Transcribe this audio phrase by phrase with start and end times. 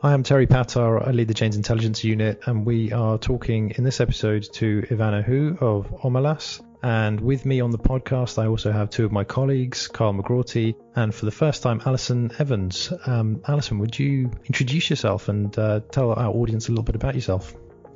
[0.00, 1.04] Hi, I'm Terry Pattar.
[1.04, 5.22] I lead the Janes Intelligence Unit, and we are talking in this episode to Evanna
[5.22, 6.60] Hu of Omelas.
[6.84, 10.76] And with me on the podcast, I also have two of my colleagues, Carl McGrorty,
[10.94, 12.92] and for the first time, Alison Evans.
[13.06, 17.16] Um, Alison, would you introduce yourself and uh, tell our audience a little bit about
[17.16, 17.52] yourself?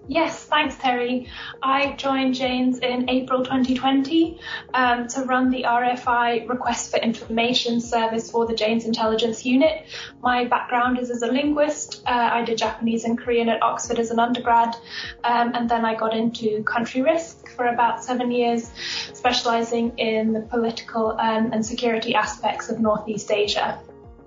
[0.08, 1.28] Yes, thanks, Terry.
[1.62, 4.40] I joined Janes in April 2020
[4.74, 9.86] um, to run the RFI Request for Information service for the Janes Intelligence Unit.
[10.20, 12.02] My background is as a linguist.
[12.04, 14.74] Uh, I did Japanese and Korean at Oxford as an undergrad,
[15.22, 18.72] um, and then I got into country risk for about seven years,
[19.12, 23.78] specializing in the political um, and security aspects of Northeast Asia.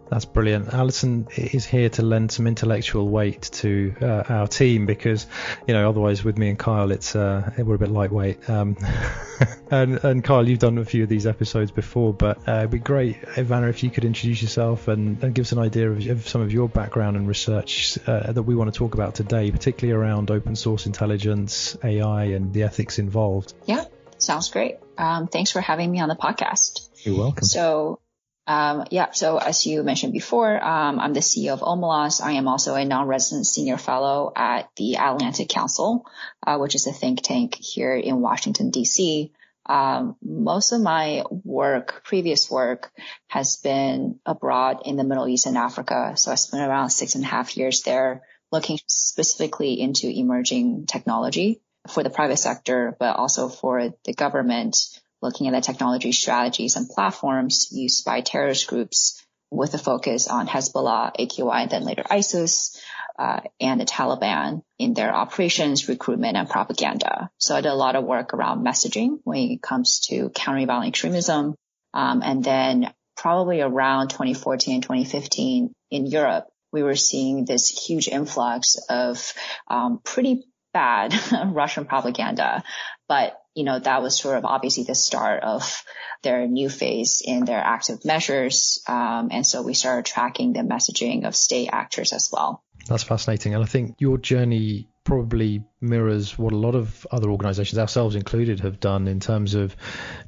[0.09, 0.73] That's brilliant.
[0.73, 5.25] Alison is here to lend some intellectual weight to uh, our team because,
[5.67, 8.47] you know, otherwise with me and Kyle, it's uh, we're a bit lightweight.
[8.47, 8.77] Um,
[9.71, 12.79] and, and Kyle, you've done a few of these episodes before, but uh, it'd be
[12.79, 16.27] great, Evanna, if you could introduce yourself and, and give us an idea of, of,
[16.27, 19.99] some of your background and research uh, that we want to talk about today, particularly
[19.99, 23.53] around open source intelligence, AI, and the ethics involved.
[23.65, 23.85] Yeah,
[24.19, 24.77] sounds great.
[24.97, 26.89] Um, thanks for having me on the podcast.
[27.03, 27.43] You're welcome.
[27.43, 27.99] So
[28.47, 32.21] um, yeah, so as you mentioned before, um, I'm the CEO of Omelas.
[32.21, 36.05] I am also a non-resident senior fellow at the Atlantic Council,
[36.45, 39.31] uh, which is a think tank here in Washington, D.C.
[39.65, 42.91] Um, most of my work, previous work,
[43.27, 46.13] has been abroad in the Middle East and Africa.
[46.15, 51.61] So I spent around six and a half years there looking specifically into emerging technology
[51.89, 54.77] for the private sector, but also for the government
[55.25, 60.47] looking at the technology strategies and platforms used by terrorist groups with a focus on
[60.47, 62.79] Hezbollah, AQI, and then later ISIS,
[63.17, 67.29] uh, and the Taliban in their operations, recruitment, and propaganda.
[67.37, 70.89] So I did a lot of work around messaging when it comes to countering violent
[70.89, 71.55] extremism.
[71.93, 78.09] Um, and then probably around 2014 and 2015 in Europe, we were seeing this huge
[78.09, 79.33] influx of
[79.69, 80.43] um, pretty
[80.75, 82.63] bad Russian propaganda.
[83.07, 85.83] But you know, that was sort of obviously the start of
[86.21, 88.83] their new phase in their active measures.
[88.87, 92.61] Um, and so we started tracking the messaging of state actors as well.
[92.87, 93.55] That's fascinating.
[93.55, 98.59] And I think your journey probably mirrors what a lot of other organizations, ourselves included,
[98.59, 99.75] have done in terms of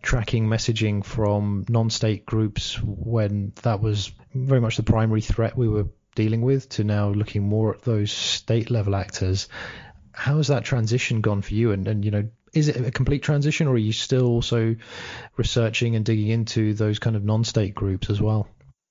[0.01, 5.67] tracking messaging from non state groups when that was very much the primary threat we
[5.67, 9.47] were dealing with to now looking more at those state level actors.
[10.17, 11.71] How has that transition gone for you?
[11.71, 14.75] And, and you know, is it a complete transition or are you still also
[15.37, 18.47] researching and digging into those kind of non-state groups as well?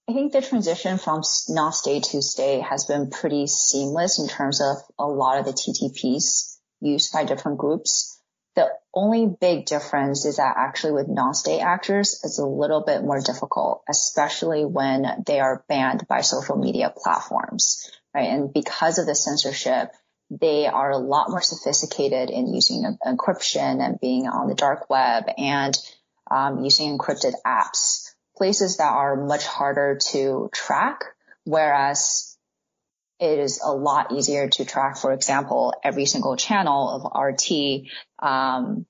[0.08, 4.76] I think the transition from non-state to state has been pretty seamless in terms of
[5.00, 8.20] a lot of the TTPs used by different groups.
[8.54, 13.20] The only big difference is that actually with non-state actors, it's a little bit more
[13.20, 18.28] difficult, especially when they are banned by social media platforms, right?
[18.28, 19.90] And because of the censorship,
[20.30, 25.24] they are a lot more sophisticated in using encryption and being on the dark web
[25.38, 25.76] and
[26.30, 31.04] um, using encrypted apps, places that are much harder to track,
[31.44, 32.36] whereas
[33.18, 37.88] it is a lot easier to track, for example, every single channel of RT
[38.18, 38.84] um,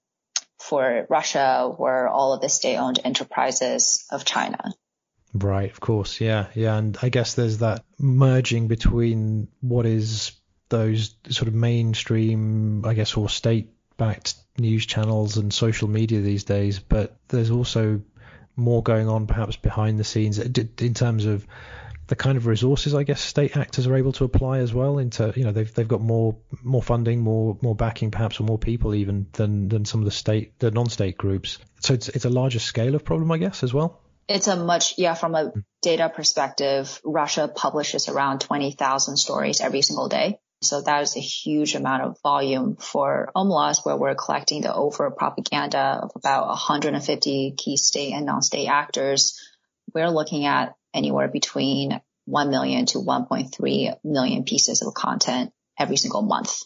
[0.58, 4.74] for Russia or all of the state-owned enterprises of China.
[5.34, 10.32] Right, of course, yeah, yeah, and I guess there's that merging between what is
[10.68, 16.44] those sort of mainstream, I guess, or state backed news channels and social media these
[16.44, 18.02] days, but there's also
[18.56, 21.46] more going on perhaps behind the scenes in terms of
[22.06, 25.32] the kind of resources I guess state actors are able to apply as well into
[25.36, 28.94] you know they've they've got more more funding more more backing perhaps or more people
[28.94, 31.58] even than than some of the state the non-state groups.
[31.80, 34.00] So it's it's a larger scale of problem I guess as well.
[34.28, 35.64] It's a much, yeah, from a mm.
[35.82, 40.40] data perspective, Russia publishes around 20,000 stories every single day.
[40.68, 45.10] So that is a huge amount of volume for Omelas where we're collecting the over
[45.10, 49.40] propaganda of about 150 key state and non-state actors.
[49.94, 56.22] We're looking at anywhere between 1 million to 1.3 million pieces of content every single
[56.22, 56.62] month.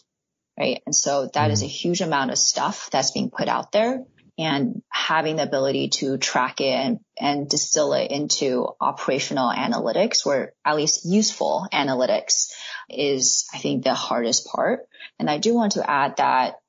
[0.59, 0.81] Right.
[0.85, 1.53] And so that mm.
[1.53, 4.03] is a huge amount of stuff that's being put out there
[4.37, 10.53] and having the ability to track it and, and distill it into operational analytics or
[10.65, 12.51] at least useful analytics
[12.89, 14.87] is, I think, the hardest part.
[15.19, 16.59] And I do want to add that,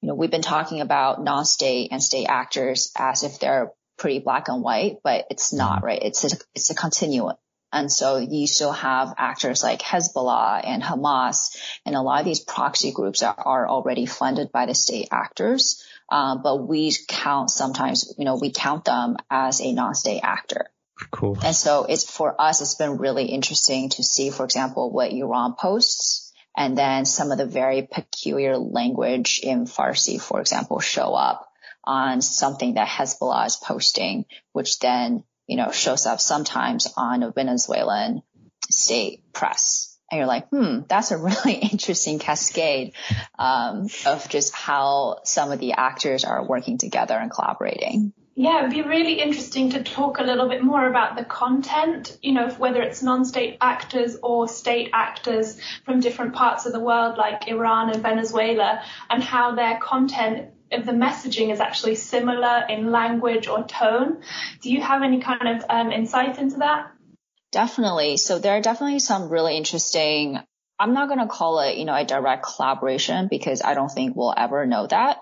[0.00, 4.48] you know, we've been talking about non-state and state actors as if they're pretty black
[4.48, 5.86] and white, but it's not, mm-hmm.
[5.86, 6.02] right?
[6.02, 7.36] It's a, it's a continuum.
[7.72, 12.40] And so you still have actors like Hezbollah and Hamas and a lot of these
[12.40, 15.84] proxy groups are, are already funded by the state actors.
[16.10, 20.70] Um, but we count sometimes, you know, we count them as a non-state actor.
[21.10, 21.38] Cool.
[21.44, 25.54] And so it's for us, it's been really interesting to see, for example, what Iran
[25.54, 31.48] posts and then some of the very peculiar language in Farsi, for example, show up
[31.84, 37.30] on something that Hezbollah is posting, which then, you know, shows up sometimes on a
[37.30, 38.22] Venezuelan
[38.68, 39.87] state press.
[40.10, 42.94] And you're like, hmm, that's a really interesting cascade
[43.38, 48.12] um, of just how some of the actors are working together and collaborating.
[48.40, 52.32] Yeah, it'd be really interesting to talk a little bit more about the content, you
[52.32, 57.48] know, whether it's non-state actors or state actors from different parts of the world like
[57.48, 63.48] Iran and Venezuela and how their content of the messaging is actually similar in language
[63.48, 64.22] or tone.
[64.60, 66.92] Do you have any kind of um, insight into that?
[67.52, 68.18] Definitely.
[68.18, 70.38] So there are definitely some really interesting
[70.78, 74.14] I'm not going to call it, you know, a direct collaboration because I don't think
[74.14, 75.18] we'll ever know that.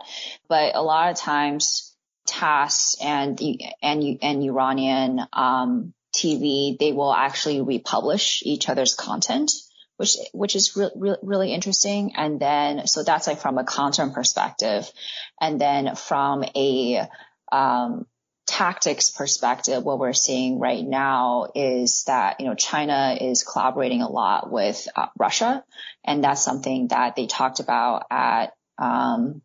[0.48, 1.96] But a lot of times
[2.26, 3.40] TASS and
[3.82, 9.52] and and Iranian um, TV, they will actually republish each other's content,
[9.96, 12.14] which which is re- re- really interesting.
[12.16, 14.90] And then so that's like from a content perspective,
[15.40, 17.08] and then from a
[17.50, 18.06] um,
[18.46, 24.08] tactics perspective, what we're seeing right now is that, you know, China is collaborating a
[24.08, 25.64] lot with uh, Russia.
[26.04, 29.42] And that's something that they talked about at, um,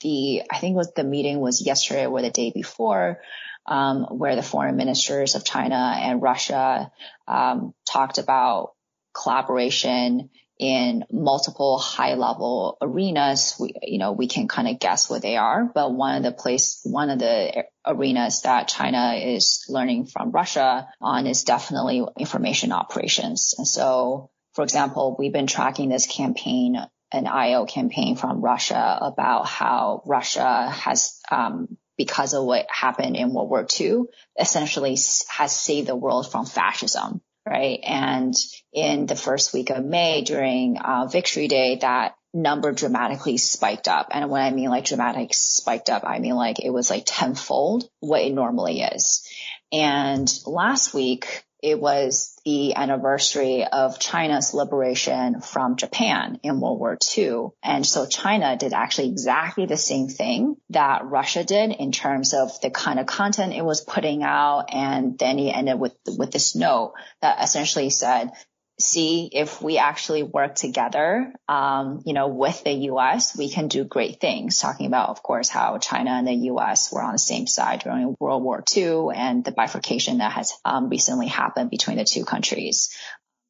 [0.00, 3.20] the, I think was the meeting was yesterday or the day before,
[3.66, 6.90] um, where the foreign ministers of China and Russia,
[7.28, 8.72] um, talked about
[9.14, 13.56] collaboration in multiple high level arenas.
[13.58, 16.32] We, you know, we can kind of guess what they are, but one of the
[16.32, 22.72] place, one of the arenas that China is learning from Russia on is definitely information
[22.72, 23.54] operations.
[23.58, 26.76] And so, for example, we've been tracking this campaign
[27.12, 33.32] an IO campaign from Russia about how Russia has, um, because of what happened in
[33.32, 34.04] World War II,
[34.38, 34.96] essentially
[35.28, 37.80] has saved the world from fascism, right?
[37.82, 38.34] And
[38.72, 44.08] in the first week of May during uh, Victory Day, that number dramatically spiked up.
[44.10, 47.88] And when I mean like dramatic spiked up, I mean like it was like tenfold
[48.00, 49.26] what it normally is.
[49.70, 56.98] And last week, it was the anniversary of China's liberation from Japan in World War
[57.16, 57.48] II.
[57.62, 62.60] And so China did actually exactly the same thing that Russia did in terms of
[62.60, 64.66] the kind of content it was putting out.
[64.72, 68.32] And then he ended with, with this note that essentially said,
[68.78, 73.84] see if we actually work together, um, you know, with the U.S., we can do
[73.84, 74.58] great things.
[74.58, 76.92] Talking about, of course, how China and the U.S.
[76.92, 80.88] were on the same side during World War II and the bifurcation that has um,
[80.88, 82.94] recently happened between the two countries.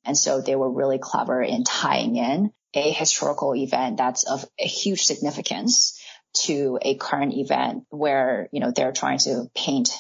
[0.05, 4.67] And so they were really clever in tying in a historical event that's of a
[4.67, 6.01] huge significance
[6.35, 9.91] to a current event where, you know, they're trying to paint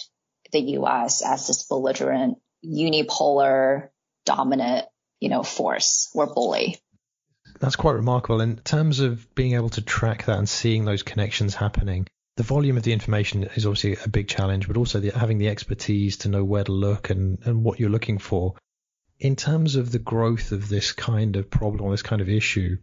[0.50, 1.22] the U.S.
[1.22, 3.90] as this belligerent, unipolar,
[4.24, 4.86] dominant
[5.22, 6.78] you know, force or bully.
[7.60, 8.40] That's quite remarkable.
[8.40, 12.76] In terms of being able to track that and seeing those connections happening, the volume
[12.76, 16.28] of the information is obviously a big challenge, but also the, having the expertise to
[16.28, 18.56] know where to look and, and what you're looking for.
[19.20, 22.78] In terms of the growth of this kind of problem, or this kind of issue,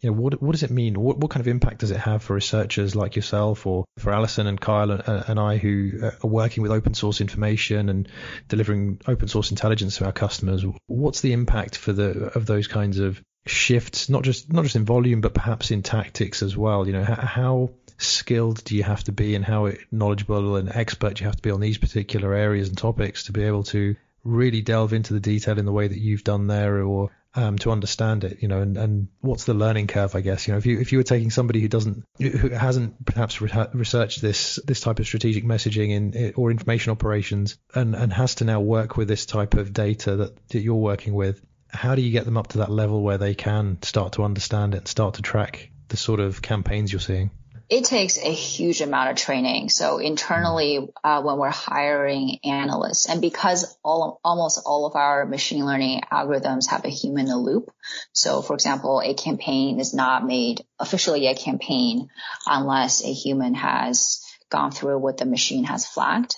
[0.00, 0.98] you know, what what does it mean?
[0.98, 4.46] What what kind of impact does it have for researchers like yourself, or for Alison
[4.46, 8.08] and Kyle and, and I who uh, are working with open source information and
[8.48, 10.64] delivering open source intelligence to our customers?
[10.86, 14.84] What's the impact for the of those kinds of shifts, not just not just in
[14.84, 16.86] volume, but perhaps in tactics as well?
[16.86, 21.20] You know, how, how skilled do you have to be, and how knowledgeable and expert
[21.20, 24.62] you have to be on these particular areas and topics to be able to really
[24.62, 28.24] delve into the detail in the way that you've done there, or um, to understand
[28.24, 30.80] it, you know, and, and what's the learning curve, I guess, you know, if you
[30.80, 34.98] if you were taking somebody who doesn't who hasn't perhaps re- researched this this type
[34.98, 39.26] of strategic messaging in or information operations and and has to now work with this
[39.26, 42.58] type of data that, that you're working with, how do you get them up to
[42.58, 46.20] that level where they can start to understand it and start to track the sort
[46.20, 47.30] of campaigns you're seeing?
[47.70, 49.68] It takes a huge amount of training.
[49.68, 55.64] So internally, uh, when we're hiring analysts, and because all almost all of our machine
[55.64, 57.70] learning algorithms have a human in the loop.
[58.12, 62.08] So, for example, a campaign is not made officially a campaign
[62.44, 66.34] unless a human has gone through what the machine has flagged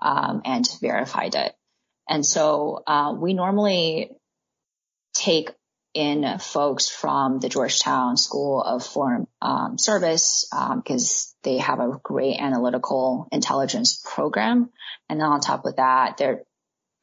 [0.00, 1.54] um, and verified it.
[2.06, 4.10] And so uh, we normally
[5.14, 5.50] take
[5.94, 12.00] in folks from the Georgetown School of Foreign um, Service because um, they have a
[12.02, 14.70] great analytical intelligence program.
[15.08, 16.42] And then on top of that, they're,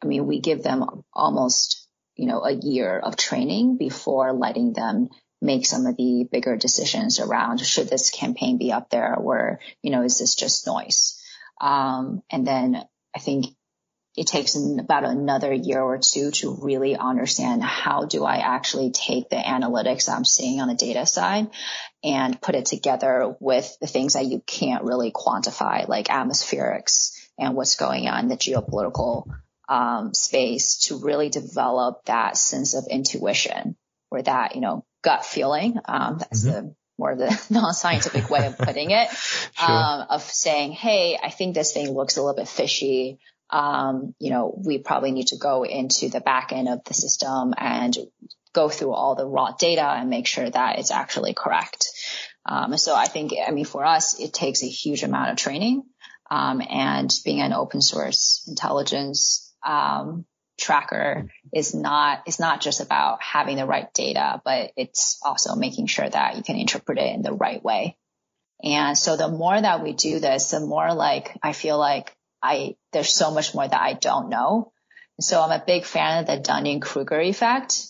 [0.03, 5.10] I mean, we give them almost, you know, a year of training before letting them
[5.41, 9.89] make some of the bigger decisions around should this campaign be up there or, you
[9.89, 11.17] know, is this just noise?
[11.60, 12.83] Um, and then
[13.15, 13.48] I think
[14.15, 19.30] it takes about another year or two to really understand how do I actually take
[19.30, 21.50] the analytics I'm seeing on the data side
[22.03, 27.56] and put it together with the things that you can't really quantify, like atmospherics and
[27.56, 29.27] what's going on in the geopolitical
[29.70, 33.77] um, space to really develop that sense of intuition
[34.10, 35.77] or that, you know, gut feeling.
[35.86, 36.68] Um, that's mm-hmm.
[36.68, 39.10] the more the non-scientific way of putting it,
[39.53, 39.70] sure.
[39.70, 43.20] um, of saying, Hey, I think this thing looks a little bit fishy
[43.51, 47.53] um, you know, we probably need to go into the back end of the system
[47.58, 47.96] and
[48.53, 51.88] go through all the raw data and make sure that it's actually correct.
[52.46, 55.84] Um, so I think, I mean, for us, it takes a huge amount of training.
[56.29, 60.25] Um, and being an open source intelligence, um,
[60.58, 65.88] tracker is not, it's not just about having the right data, but it's also making
[65.88, 67.98] sure that you can interpret it in the right way.
[68.63, 72.75] And so the more that we do this, the more like I feel like I,
[72.91, 74.71] there's so much more that I don't know.
[75.19, 77.86] So I'm a big fan of the Dunning-Kruger effect.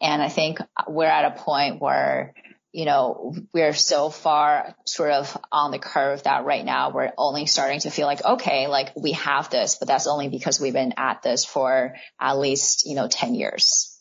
[0.00, 2.34] And I think we're at a point where,
[2.72, 7.46] you know, we're so far sort of on the curve that right now we're only
[7.46, 10.94] starting to feel like, okay, like we have this, but that's only because we've been
[10.96, 13.98] at this for at least, you know, 10 years.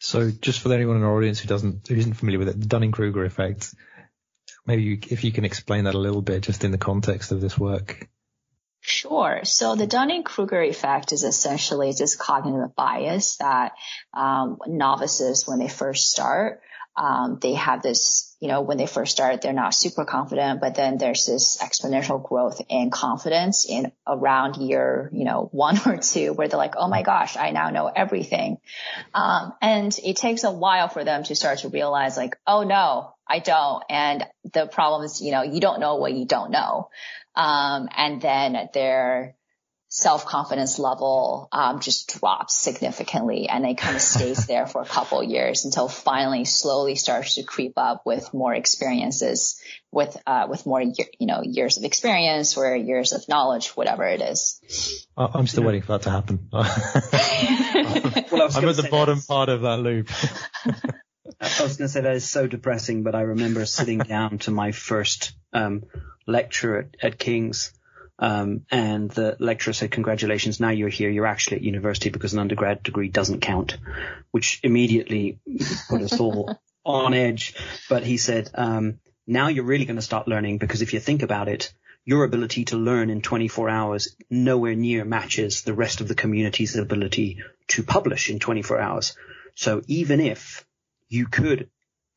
[0.00, 2.66] So just for anyone in our audience who doesn't, who isn't familiar with it, the
[2.66, 3.72] Dunning-Kruger effect,
[4.66, 7.40] maybe you, if you can explain that a little bit just in the context of
[7.40, 8.08] this work.
[8.84, 9.42] Sure.
[9.44, 13.74] So the Dunning-Kruger effect is essentially this cognitive bias that
[14.12, 16.60] um, novices, when they first start,
[16.96, 20.74] um, they have this, you know, when they first start, they're not super confident, but
[20.74, 26.32] then there's this exponential growth in confidence in around year, you know, one or two,
[26.32, 28.58] where they're like, oh my gosh, I now know everything.
[29.14, 33.14] Um, and it takes a while for them to start to realize, like, oh no,
[33.28, 33.84] I don't.
[33.88, 36.90] And the problem is, you know, you don't know what you don't know.
[37.34, 39.36] Um, and then their
[39.94, 45.22] self-confidence level um, just drops significantly and it kind of stays there for a couple
[45.22, 49.60] years until finally slowly starts to creep up with more experiences
[49.90, 54.22] with uh, with more you know years of experience or years of knowledge whatever it
[54.22, 55.66] is i'm still yeah.
[55.66, 56.64] waiting for that to happen well,
[58.56, 60.08] i'm at the bottom part of that loop
[61.40, 64.52] I was going to say that is so depressing, but I remember sitting down to
[64.52, 65.84] my first um,
[66.26, 67.72] lecture at, at King's,
[68.18, 71.10] um, and the lecturer said, "Congratulations, now you're here.
[71.10, 73.78] You're actually at university because an undergrad degree doesn't count,"
[74.30, 75.38] which immediately
[75.88, 77.54] put us all on edge.
[77.88, 81.22] But he said, um, "Now you're really going to start learning because if you think
[81.22, 81.72] about it."
[82.04, 86.74] Your ability to learn in 24 hours nowhere near matches the rest of the community's
[86.74, 89.16] ability to publish in 24 hours.
[89.54, 90.66] So even if
[91.08, 91.70] you could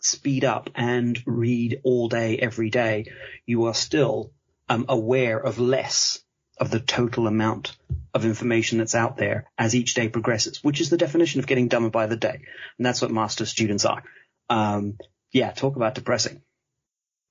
[0.06, 3.12] speed up and read all day, every day,
[3.46, 4.32] you are still
[4.70, 6.20] um, aware of less
[6.58, 7.76] of the total amount
[8.14, 11.68] of information that's out there as each day progresses, which is the definition of getting
[11.68, 12.42] dumber by the day.
[12.78, 14.04] And that's what master students are.
[14.50, 14.98] Um,
[15.32, 16.42] yeah, talk about depressing.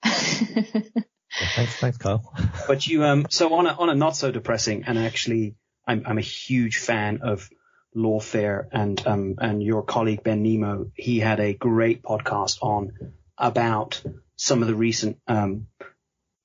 [0.05, 2.35] thanks, thanks, Kyle.
[2.67, 5.55] but you, um, so on a, on a not so depressing and actually
[5.87, 7.49] I'm, I'm a huge fan of
[7.97, 12.93] Lawfare and um, and your colleague Ben Nimmo, he had a great podcast on
[13.39, 14.03] about
[14.37, 15.69] some of the recent um,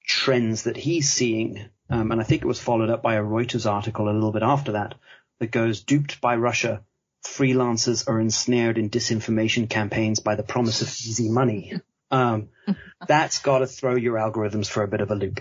[0.06, 3.70] trends that he's seeing, um, and I think it was followed up by a Reuters
[3.70, 4.96] article a little bit after that
[5.39, 6.84] that goes duped by Russia.
[7.25, 11.74] Freelancers are ensnared in disinformation campaigns by the promise of easy money.
[12.12, 12.50] Um,
[13.08, 15.39] that's got to throw your algorithms for a bit of a loop.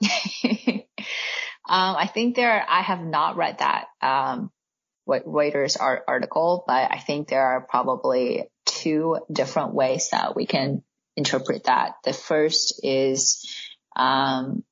[0.04, 0.86] um,
[1.66, 3.86] I think there, I have not read that.
[4.00, 4.50] Um,
[5.10, 10.82] Reuters article, but I think there are probably two different ways that we can
[11.16, 11.94] interpret that.
[12.04, 13.46] The first is,
[13.96, 14.64] um,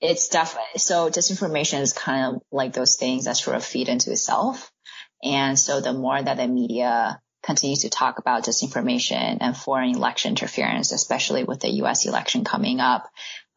[0.00, 4.10] it's definitely, so disinformation is kind of like those things that sort of feed into
[4.10, 4.70] itself.
[5.22, 10.30] And so the more that the media continues to talk about disinformation and foreign election
[10.30, 13.08] interference, especially with the US election coming up,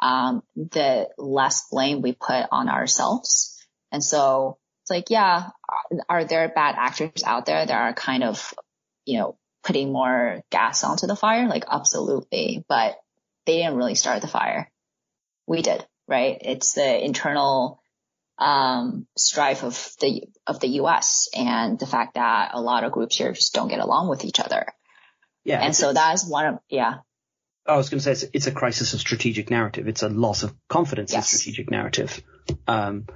[0.02, 3.55] um, the less blame we put on ourselves
[3.92, 5.50] and so it's like, yeah,
[6.10, 8.54] are there bad actors out there that are kind of,
[9.06, 11.48] you know, putting more gas onto the fire?
[11.48, 12.96] Like absolutely, but
[13.46, 14.72] they didn't really start the fire.
[15.48, 16.38] We did, right?
[16.42, 17.82] It's the internal
[18.38, 21.30] um, strife of the of the U.S.
[21.36, 24.40] and the fact that a lot of groups here just don't get along with each
[24.40, 24.68] other.
[25.44, 26.96] Yeah, and so that is one of yeah.
[27.68, 29.88] I was going to say it's, it's, a crisis of strategic narrative.
[29.88, 31.34] It's a loss of confidence yes.
[31.34, 32.22] in strategic narrative.
[32.68, 33.08] Um,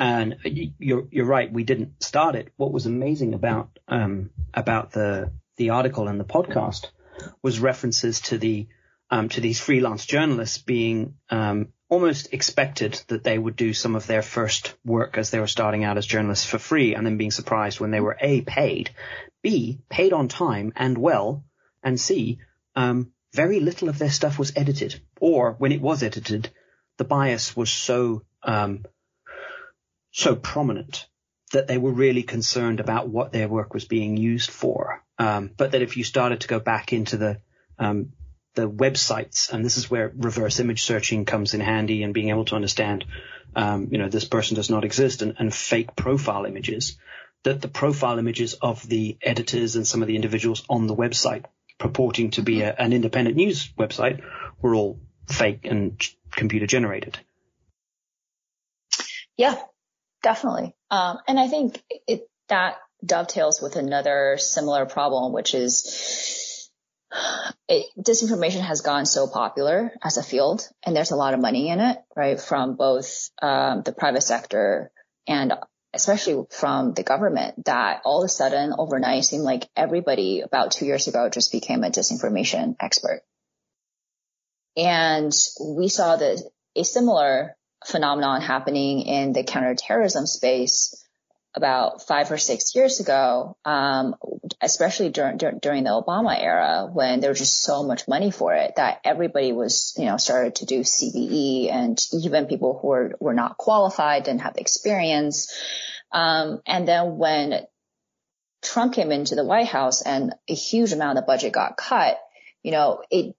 [0.00, 0.36] and
[0.78, 1.52] you're you're right.
[1.52, 2.48] We didn't start it.
[2.56, 6.86] What was amazing about um, about the the article and the podcast
[7.42, 8.66] was references to the
[9.10, 14.06] um, to these freelance journalists being um, almost expected that they would do some of
[14.06, 17.30] their first work as they were starting out as journalists for free and then being
[17.30, 18.90] surprised when they were A, paid,
[19.42, 21.44] B, paid on time and well,
[21.82, 22.38] and C,
[22.74, 25.00] um, very little of their stuff was edited.
[25.20, 26.48] Or when it was edited,
[26.96, 28.84] the bias was so, um,
[30.10, 31.06] so prominent
[31.52, 35.02] that they were really concerned about what their work was being used for.
[35.18, 37.40] Um, but that if you started to go back into the
[37.78, 38.12] um,
[38.54, 42.44] the websites, and this is where reverse image searching comes in handy and being able
[42.46, 43.04] to understand,
[43.54, 46.98] um, you know, this person does not exist and, and fake profile images,
[47.44, 51.44] that the profile images of the editors and some of the individuals on the website
[51.78, 54.20] purporting to be a, an independent news website
[54.60, 57.18] were all fake and computer generated.
[59.36, 59.56] Yeah,
[60.22, 60.74] definitely.
[60.90, 66.70] Um, and I think it, that dovetails with another similar problem, which is
[67.68, 71.68] it, disinformation has gone so popular as a field, and there's a lot of money
[71.68, 72.40] in it, right?
[72.40, 74.90] From both um, the private sector
[75.26, 75.54] and
[75.92, 80.86] especially from the government, that all of a sudden overnight seemed like everybody about two
[80.86, 83.22] years ago just became a disinformation expert.
[84.76, 86.40] And we saw the
[86.76, 87.56] a similar
[87.86, 90.94] phenomenon happening in the counterterrorism space
[91.54, 94.14] about five or six years ago, um,
[94.60, 98.76] especially during, during the Obama era, when there was just so much money for it
[98.76, 103.34] that everybody was, you know, started to do CVE and even people who were, were
[103.34, 105.52] not qualified, didn't have experience.
[106.12, 107.66] Um, and then when
[108.62, 112.18] Trump came into the White House and a huge amount of the budget got cut,
[112.62, 113.34] you know, it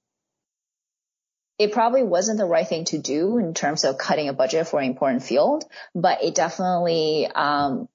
[1.61, 4.79] it probably wasn't the right thing to do in terms of cutting a budget for
[4.79, 5.63] an important field,
[5.93, 7.87] but it definitely um,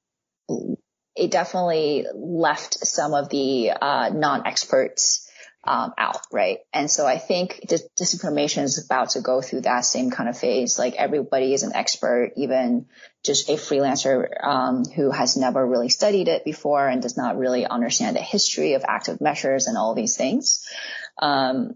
[1.16, 5.28] it definitely left some of the uh, non-experts
[5.64, 6.58] um, out, right?
[6.72, 10.38] And so I think dis- disinformation is about to go through that same kind of
[10.38, 10.78] phase.
[10.78, 12.86] Like everybody is an expert, even
[13.24, 17.66] just a freelancer um, who has never really studied it before and does not really
[17.66, 20.64] understand the history of active measures and all these things.
[21.20, 21.74] Um,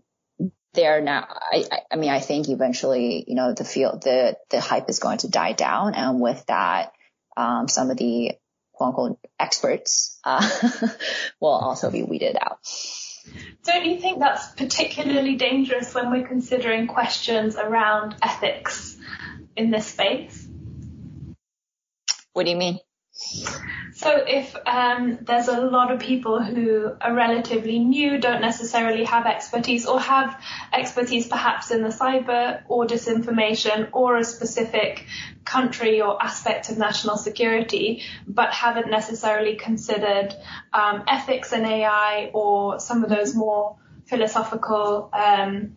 [0.74, 4.88] they're now, I, I mean, I think eventually, you know, the field, the, the hype
[4.88, 5.94] is going to die down.
[5.94, 6.92] And with that,
[7.36, 8.32] um, some of the
[8.72, 10.48] quote unquote experts uh,
[11.40, 12.58] will also be weeded out.
[13.64, 18.96] Don't you think that's particularly dangerous when we're considering questions around ethics
[19.56, 20.48] in this space?
[22.32, 22.78] What do you mean?
[23.94, 29.26] So if um, there's a lot of people who are relatively new, don't necessarily have
[29.26, 35.06] expertise or have expertise perhaps in the cyber or disinformation or a specific
[35.44, 40.34] country or aspect of national security, but haven't necessarily considered
[40.72, 45.74] um, ethics and AI or some of those more philosophical um,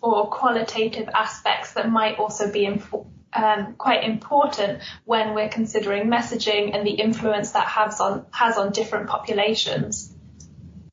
[0.00, 2.94] or qualitative aspects that might also be inf-
[3.34, 8.72] um, quite important when we're considering messaging and the influence that has on has on
[8.72, 10.14] different populations.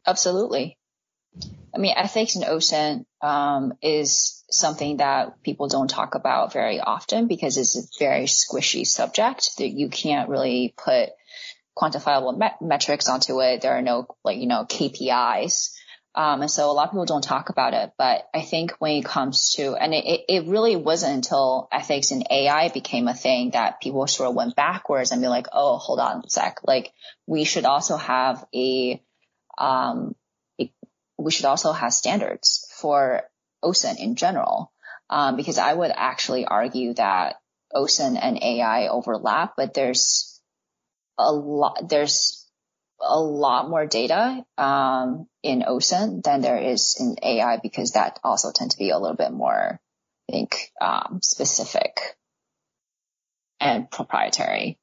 [0.05, 0.77] Absolutely.
[1.73, 7.27] I mean, ethics in OSINT um, is something that people don't talk about very often
[7.27, 11.09] because it's a very squishy subject that you can't really put
[11.77, 13.61] quantifiable met- metrics onto it.
[13.61, 15.71] There are no like you know KPIs.
[16.13, 18.97] Um, and so a lot of people don't talk about it, but I think when
[18.97, 23.51] it comes to, and it, it really wasn't until ethics and AI became a thing
[23.51, 26.59] that people sort of went backwards and be like, oh, hold on a sec.
[26.65, 26.91] Like
[27.27, 29.01] we should also have a,
[29.57, 30.15] um,
[31.17, 33.21] we should also have standards for
[33.63, 34.71] OSINT in general.
[35.09, 37.35] Um, because I would actually argue that
[37.73, 40.41] OSINT and AI overlap, but there's
[41.17, 42.40] a lot, there's
[43.01, 48.51] a lot more data um, in OSINT than there is in AI because that also
[48.51, 49.79] tend to be a little bit more,
[50.29, 51.99] I think, um, specific
[53.59, 54.79] and proprietary.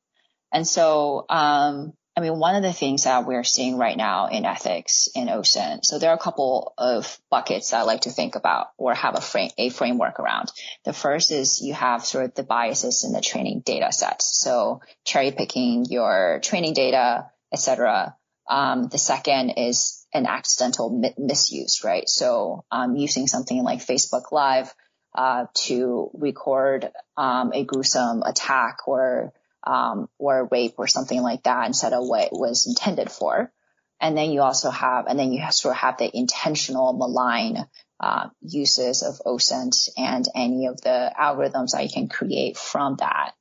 [0.52, 4.44] And so, um, I mean, one of the things that we're seeing right now in
[4.44, 8.68] ethics in OSINT, so there are a couple of buckets I like to think about
[8.76, 10.50] or have a frame, a framework around.
[10.85, 14.37] The first is you have sort of the biases in the training data sets.
[14.40, 18.17] So cherry picking your training data, etc.
[18.49, 22.09] Um, the second is an accidental mi- misuse, right?
[22.09, 24.73] So um, using something like Facebook Live
[25.15, 29.33] uh, to record um, a gruesome attack or
[29.65, 33.53] um, or rape or something like that instead of what it was intended for.
[34.01, 37.67] And then you also have, and then you sort of have the intentional malign
[38.01, 43.33] uh, uses of OSINT and any of the algorithms that you can create from that.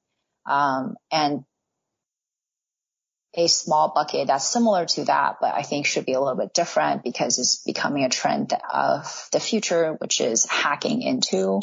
[0.48, 1.44] Um, and
[3.38, 6.56] a small bucket that's similar to that, but I think should be a little bit
[6.56, 11.62] different because it's becoming a trend of the future, which is hacking into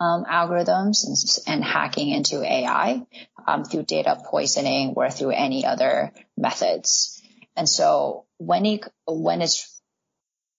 [0.00, 3.06] um, algorithms and, and, hacking into AI
[3.46, 7.22] um, through data poisoning or through any other methods.
[7.56, 9.70] And so when it, when it's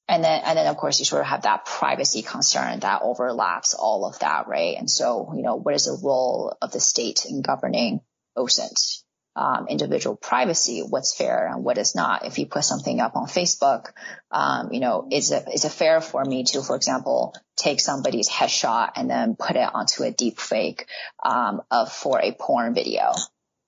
[0.07, 3.73] and then, and then of course you sort of have that privacy concern that overlaps
[3.73, 4.77] all of that, right?
[4.77, 7.99] And so, you know, what is the role of the state in governing
[8.37, 9.01] OSINT?
[9.35, 12.25] Um, individual privacy, what's fair and what is not.
[12.25, 13.91] If you put something up on Facebook,
[14.31, 18.29] um, you know, is it, is it fair for me to, for example, take somebody's
[18.29, 20.87] headshot and then put it onto a deep fake,
[21.23, 23.11] um, of, for a porn video?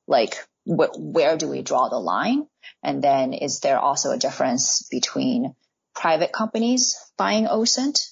[0.07, 2.47] Like, wh- where do we draw the line?
[2.81, 5.53] And then is there also a difference between
[5.93, 8.07] private companies buying OSINT,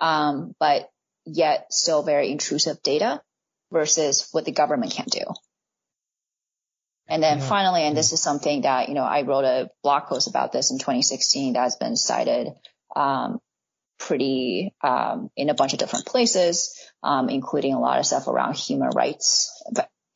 [0.00, 0.90] um, but
[1.24, 3.22] yet still very intrusive data
[3.70, 5.22] versus what the government can do?
[7.08, 7.44] And then yeah.
[7.44, 10.70] finally, and this is something that, you know, I wrote a blog post about this
[10.70, 12.48] in 2016 that has been cited,
[12.94, 13.40] um,
[13.98, 18.56] pretty, um, in a bunch of different places, um, including a lot of stuff around
[18.56, 19.62] human rights,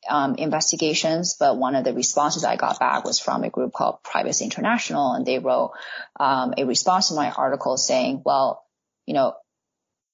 [0.07, 1.35] um, investigations.
[1.39, 5.13] But one of the responses I got back was from a group called Privacy International,
[5.13, 5.71] and they wrote,
[6.19, 8.63] um, a response to my article saying, well,
[9.07, 9.33] you know,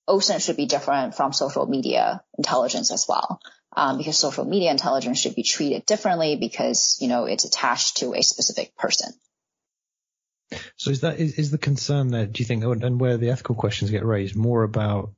[0.08, 3.40] OSINT should be different from social media intelligence as well
[3.76, 8.14] um, because social media intelligence should be treated differently because you know it's attached to
[8.14, 9.14] a specific person.
[10.78, 12.26] So is that is, is the concern there?
[12.26, 15.14] Do you think, and where the ethical questions get raised, more about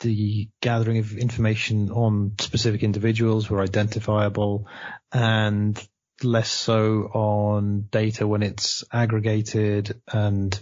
[0.00, 4.66] the gathering of information on specific individuals who are identifiable,
[5.12, 5.80] and
[6.24, 10.58] less so on data when it's aggregated and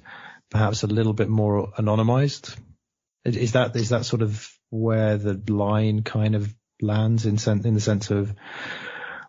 [0.50, 2.56] perhaps a little bit more anonymized?
[3.24, 7.74] Is that is that sort of where the line kind of lands in, sen- in
[7.74, 8.34] the sense of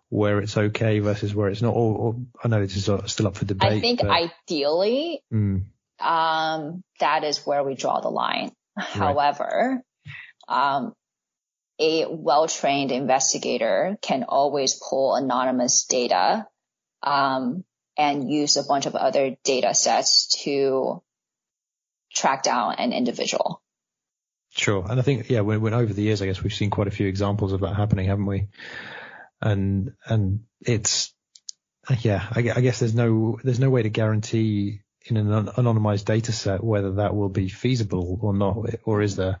[0.08, 1.74] where it's okay versus where it's not?
[1.74, 3.72] Or, or I know this is still up for debate.
[3.72, 4.10] I think but...
[4.10, 5.64] ideally, mm.
[6.00, 8.52] um, that is where we draw the line.
[8.76, 8.86] Right.
[8.86, 9.82] However,
[10.48, 10.92] um,
[11.78, 16.46] a well-trained investigator can always pull anonymous data
[17.02, 17.64] um,
[17.96, 21.02] and use a bunch of other data sets to
[22.14, 23.61] track down an individual.
[24.54, 24.84] Sure.
[24.88, 26.92] And I think, yeah, when, when over the years, I guess we've seen quite a
[26.92, 28.48] few examples of that happening, haven't we?
[29.40, 31.14] And, and it's,
[32.00, 36.32] yeah, I, I guess there's no, there's no way to guarantee in an anonymized data
[36.32, 39.40] set whether that will be feasible or not, or is there?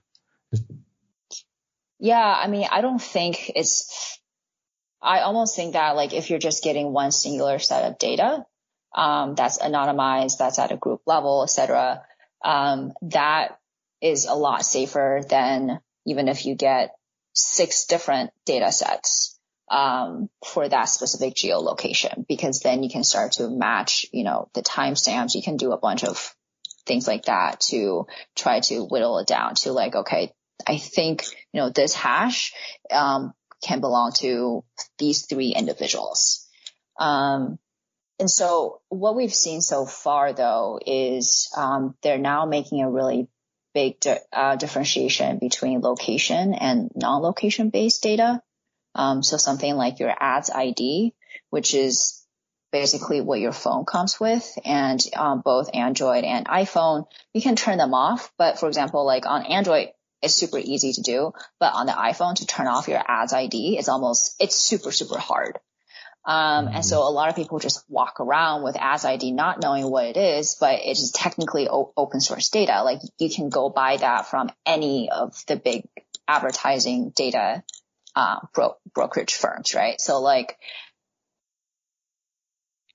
[2.00, 2.34] Yeah.
[2.34, 4.18] I mean, I don't think it's,
[5.00, 8.46] I almost think that like if you're just getting one singular set of data,
[8.94, 12.02] um, that's anonymized, that's at a group level, et cetera,
[12.44, 13.58] um, that
[14.02, 16.94] is a lot safer than even if you get
[17.32, 19.38] six different data sets
[19.70, 24.62] um, for that specific geolocation, because then you can start to match, you know, the
[24.62, 25.34] timestamps.
[25.34, 26.34] You can do a bunch of
[26.84, 30.32] things like that to try to whittle it down to like, okay,
[30.66, 32.52] I think, you know, this hash
[32.90, 34.64] um, can belong to
[34.98, 36.46] these three individuals.
[36.98, 37.58] Um,
[38.18, 43.28] and so what we've seen so far though is um, they're now making a really
[43.74, 48.42] big di- uh, differentiation between location and non-location based data.
[48.94, 51.14] Um, so something like your ads ID,
[51.50, 52.22] which is
[52.72, 57.78] basically what your phone comes with and um, both Android and iPhone, you can turn
[57.78, 58.32] them off.
[58.38, 59.88] But for example, like on Android,
[60.22, 63.76] it's super easy to do, but on the iPhone to turn off your ads ID,
[63.78, 65.58] it's almost, it's super, super hard.
[66.24, 67.06] Um, and so mm-hmm.
[67.06, 70.56] a lot of people just walk around with Ads ID not knowing what it is,
[70.58, 72.82] but it is technically o- open source data.
[72.84, 75.88] Like you can go buy that from any of the big
[76.28, 77.64] advertising data
[78.14, 80.00] uh, bro- brokerage firms, right?
[80.00, 80.56] So like,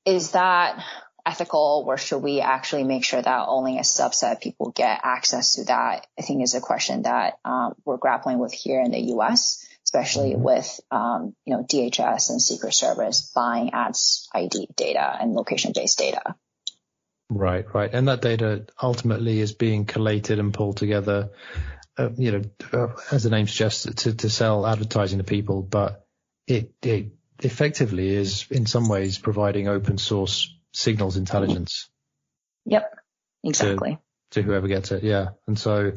[0.05, 0.81] is that
[1.25, 5.55] ethical or should we actually make sure that only a subset of people get access
[5.55, 6.07] to that?
[6.17, 10.31] I think is a question that um, we're grappling with here in the U.S especially
[10.31, 10.43] mm-hmm.
[10.43, 16.35] with um, you know DHS and Secret Service buying ads ID data and location-based data.
[17.29, 21.29] Right, right, and that data ultimately is being collated and pulled together,
[21.97, 22.41] uh, you know,
[22.73, 26.05] uh, as the name suggests, to, to sell advertising to people, but
[26.47, 31.89] it, it effectively is in some ways providing open source signals intelligence.
[32.65, 32.93] Yep,
[33.43, 33.99] exactly.
[34.31, 35.93] To, to whoever gets it, yeah, and so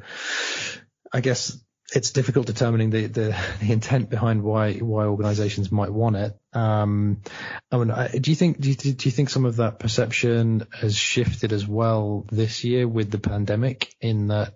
[1.12, 1.57] I guess
[1.92, 6.38] it's difficult determining the, the, the, intent behind why why organisations might want it.
[6.53, 7.22] Um,
[7.70, 10.96] I mean, do you think do you, do you think some of that perception has
[10.96, 13.94] shifted as well this year with the pandemic?
[14.00, 14.55] In that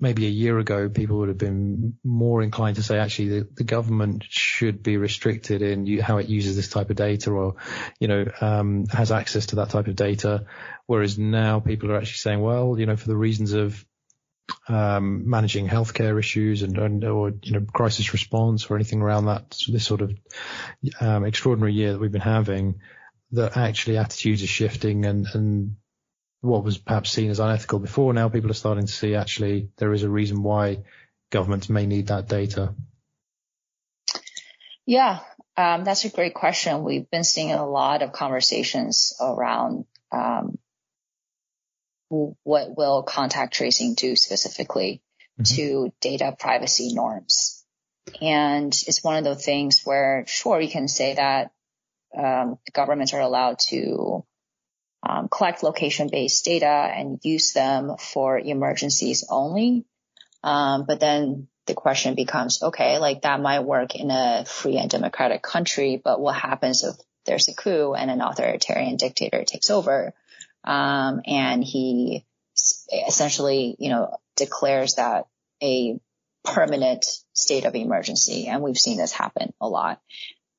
[0.00, 3.64] maybe a year ago, people would have been more inclined to say actually the, the
[3.64, 7.56] government should be restricted in how it uses this type of data or,
[8.00, 10.46] you know, um, has access to that type of data.
[10.86, 13.84] Whereas now people are actually saying, well, you know, for the reasons of
[14.68, 19.56] um, managing healthcare issues and, and, or you know crisis response or anything around that
[19.68, 20.12] this sort of
[21.00, 22.80] um, extraordinary year that we've been having
[23.32, 25.76] that actually attitudes are shifting and and
[26.40, 29.92] what was perhaps seen as unethical before, now people are starting to see actually there
[29.92, 30.78] is a reason why
[31.30, 32.74] governments may need that data.
[34.86, 35.20] Yeah,
[35.56, 36.82] um, that's a great question.
[36.82, 40.58] We've been seeing a lot of conversations around um,
[42.10, 45.00] what will contact tracing do specifically
[45.40, 45.54] mm-hmm.
[45.54, 47.64] to data privacy norms.
[48.20, 51.52] And it's one of those things where, sure, you can say that
[52.16, 54.24] um, governments are allowed to
[55.08, 59.84] um, collect location-based data and use them for emergencies only.
[60.42, 64.90] Um, but then the question becomes, okay, like that might work in a free and
[64.90, 66.96] democratic country, but what happens if
[67.26, 70.12] there's a coup and an authoritarian dictator takes over?
[70.64, 72.26] Um, and he
[73.06, 75.26] essentially, you know, declares that
[75.62, 75.98] a
[76.44, 78.46] permanent state of emergency.
[78.46, 80.00] And we've seen this happen a lot.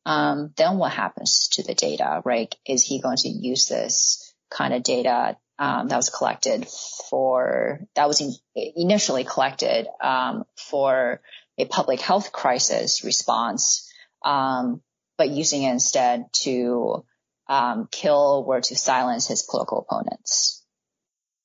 [0.06, 2.54] Um, then what happens to the data, right?
[2.66, 6.68] Is he going to use this kind of data um, that was collected
[7.10, 8.34] for that was in,
[8.76, 11.22] initially collected um, for
[11.58, 13.88] a public health crisis response,
[14.26, 14.82] um,
[15.18, 17.06] but using it instead to
[17.52, 20.64] um, kill or to silence his political opponents.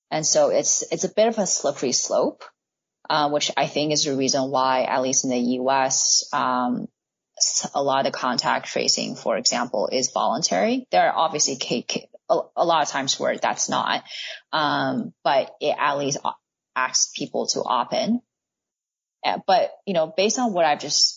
[0.08, 2.44] And so it's it's a bit of a slippery slope,
[3.10, 6.86] uh, which I think is the reason why, at least in the U.S., um,
[7.74, 10.86] a lot of contact tracing, for example, is voluntary.
[10.92, 11.58] There are obviously
[12.30, 14.04] a, a lot of times where that's not.
[14.52, 16.18] Um, but it at least
[16.76, 18.20] asks people to opt in.
[19.24, 21.15] Uh, but, you know, based on what I've just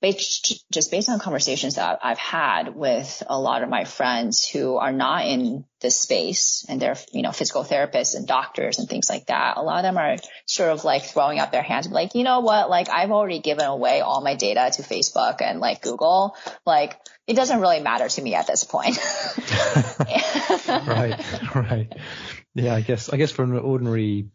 [0.00, 4.92] just based on conversations that I've had with a lot of my friends who are
[4.92, 9.26] not in this space and they're, you know, physical therapists and doctors and things like
[9.26, 9.56] that.
[9.56, 12.40] A lot of them are sort of like throwing up their hands like, you know
[12.40, 12.70] what?
[12.70, 16.36] Like I've already given away all my data to Facebook and like Google.
[16.64, 18.96] Like it doesn't really matter to me at this point.
[20.68, 21.54] right.
[21.54, 21.92] Right.
[22.54, 22.74] Yeah.
[22.74, 24.28] I guess, I guess for an ordinary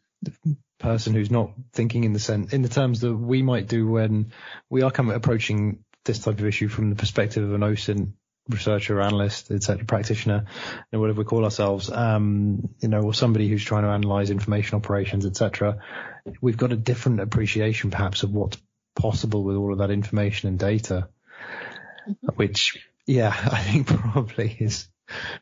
[0.84, 4.32] person who's not thinking in the sense in the terms that we might do when
[4.70, 8.12] we are coming approaching this type of issue from the perspective of an OSINT
[8.50, 10.46] researcher, analyst, etc., practitioner,
[10.92, 14.76] and whatever we call ourselves, um, you know, or somebody who's trying to analyze information
[14.76, 15.80] operations, etc.
[16.42, 18.58] We've got a different appreciation, perhaps, of what's
[18.96, 21.08] possible with all of that information and data,
[22.08, 22.28] mm-hmm.
[22.36, 24.90] which, yeah, I think probably is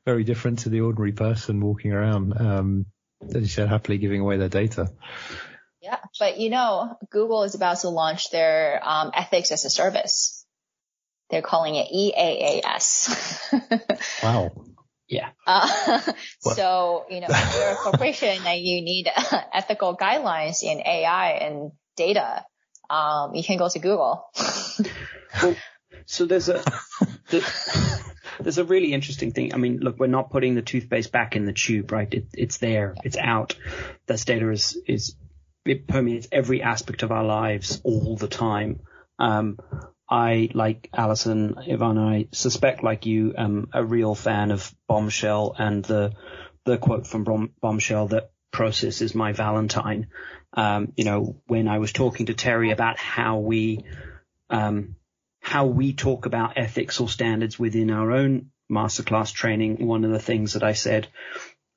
[0.06, 2.40] very different to the ordinary person walking around.
[2.40, 2.86] Um,
[3.30, 4.92] as you said, happily giving away their data.
[5.82, 10.46] Yeah, but you know, Google is about to launch their um, ethics as a service.
[11.30, 13.10] They're calling it EAAS.
[14.24, 14.52] wow.
[15.08, 15.30] Yeah.
[15.48, 16.00] Uh,
[16.40, 19.08] so, you know, if you're a corporation and you need
[19.54, 22.46] ethical guidelines in AI and data,
[22.90, 24.30] um, you can go to Google.
[25.42, 25.56] well,
[26.06, 26.64] so there's a,
[27.30, 27.40] the,
[28.42, 29.54] there's a really interesting thing.
[29.54, 32.14] I mean, look, we're not putting the toothpaste back in the tube, right?
[32.14, 33.56] It, it's there, it's out.
[34.08, 35.16] This data is is
[35.66, 38.82] it permeates every aspect of our lives all the time.
[39.20, 39.60] Um,
[40.10, 45.86] I, like Alison, Ivan, I suspect, like you, am a real fan of Bombshell and
[45.86, 46.14] the
[46.66, 50.08] the quote from Bombshell that process is my Valentine.
[50.54, 53.86] Um, you know, when I was talking to Terry about how we
[54.50, 54.96] um,
[55.52, 60.26] how we talk about ethics or standards within our own masterclass training, one of the
[60.28, 61.10] things that I said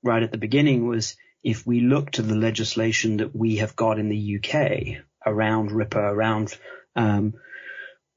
[0.00, 3.98] right at the beginning was if we look to the legislation that we have got
[3.98, 6.56] in the UK around RIPA, around
[6.94, 7.34] um,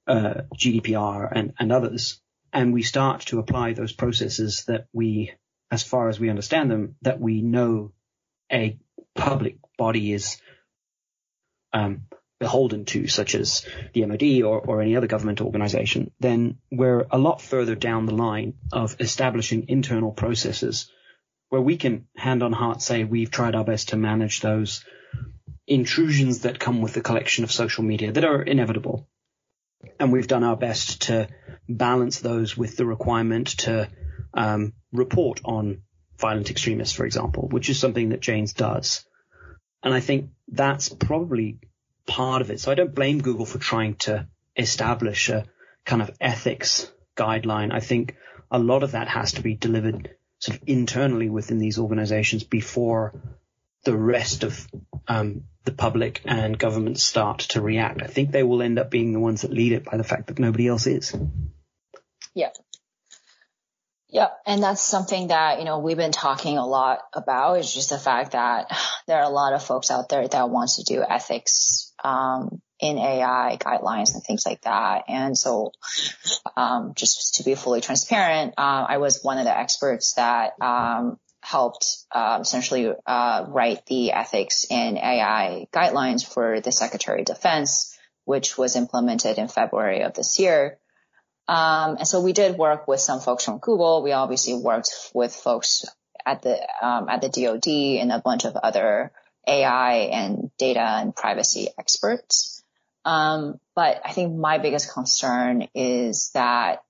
[0.06, 2.22] uh, GDPR and, and others,
[2.54, 5.32] and we start to apply those processes that we,
[5.72, 7.94] as far as we understand them, that we know
[8.52, 8.78] a
[9.16, 10.40] public body is
[11.74, 12.04] um,
[12.40, 17.18] beholden to, such as the MOD or, or any other government organization, then we're a
[17.18, 20.92] lot further down the line of establishing internal processes
[21.50, 24.84] where we can hand on heart say we've tried our best to manage those
[25.66, 29.08] intrusions that come with the collection of social media that are inevitable.
[30.00, 31.28] And we've done our best to
[31.70, 33.90] balance those with the requirement to
[34.34, 35.82] um, report on
[36.20, 39.06] violent extremists, for example, which is something that Janes does.
[39.84, 41.60] And I think that's probably
[42.08, 42.60] part of it.
[42.60, 45.46] So I don't blame Google for trying to establish a
[45.86, 47.72] kind of ethics guideline.
[47.72, 48.16] I think
[48.50, 53.14] a lot of that has to be delivered sort of internally within these organizations before
[53.84, 54.68] the rest of
[55.08, 58.02] um, the public and governments start to react.
[58.02, 60.28] I think they will end up being the ones that lead it by the fact
[60.28, 61.16] that nobody else is.
[62.34, 62.50] Yeah.
[64.10, 67.90] Yeah, and that's something that, you know, we've been talking a lot about is just
[67.90, 68.72] the fact that
[69.08, 72.98] there are a lot of folks out there that want to do ethics um, in
[72.98, 75.06] AI guidelines and things like that.
[75.08, 75.72] And so,
[76.56, 81.18] um, just to be fully transparent, uh, I was one of the experts that um,
[81.42, 87.98] helped uh, essentially uh, write the ethics in AI guidelines for the Secretary of Defense,
[88.26, 90.78] which was implemented in February of this year.
[91.48, 94.04] Um, and so we did work with some folks from Google.
[94.04, 95.86] We obviously worked with folks
[96.26, 99.14] at the um, at the DoD and a bunch of other
[99.48, 102.64] AI and data and privacy experts.
[103.06, 106.84] Um, but I think my biggest concern is that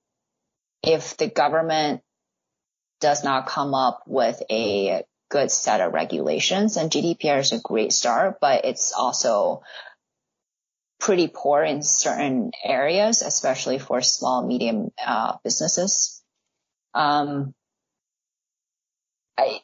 [0.81, 2.01] if the government
[2.99, 7.93] does not come up with a good set of regulations, and GDPR is a great
[7.93, 9.61] start, but it's also
[10.99, 16.23] pretty poor in certain areas, especially for small, medium uh, businesses.
[16.93, 17.53] Um,
[19.37, 19.61] I,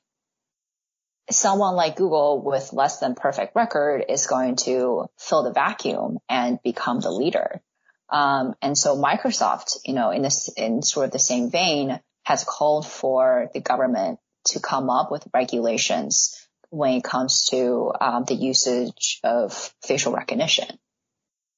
[1.30, 6.60] someone like Google with less than perfect record is going to fill the vacuum and
[6.64, 7.62] become the leader.
[8.10, 12.44] Um, and so Microsoft, you know, in this, in sort of the same vein, has
[12.44, 18.36] called for the government to come up with regulations when it comes to um, the
[18.36, 20.78] usage of facial recognition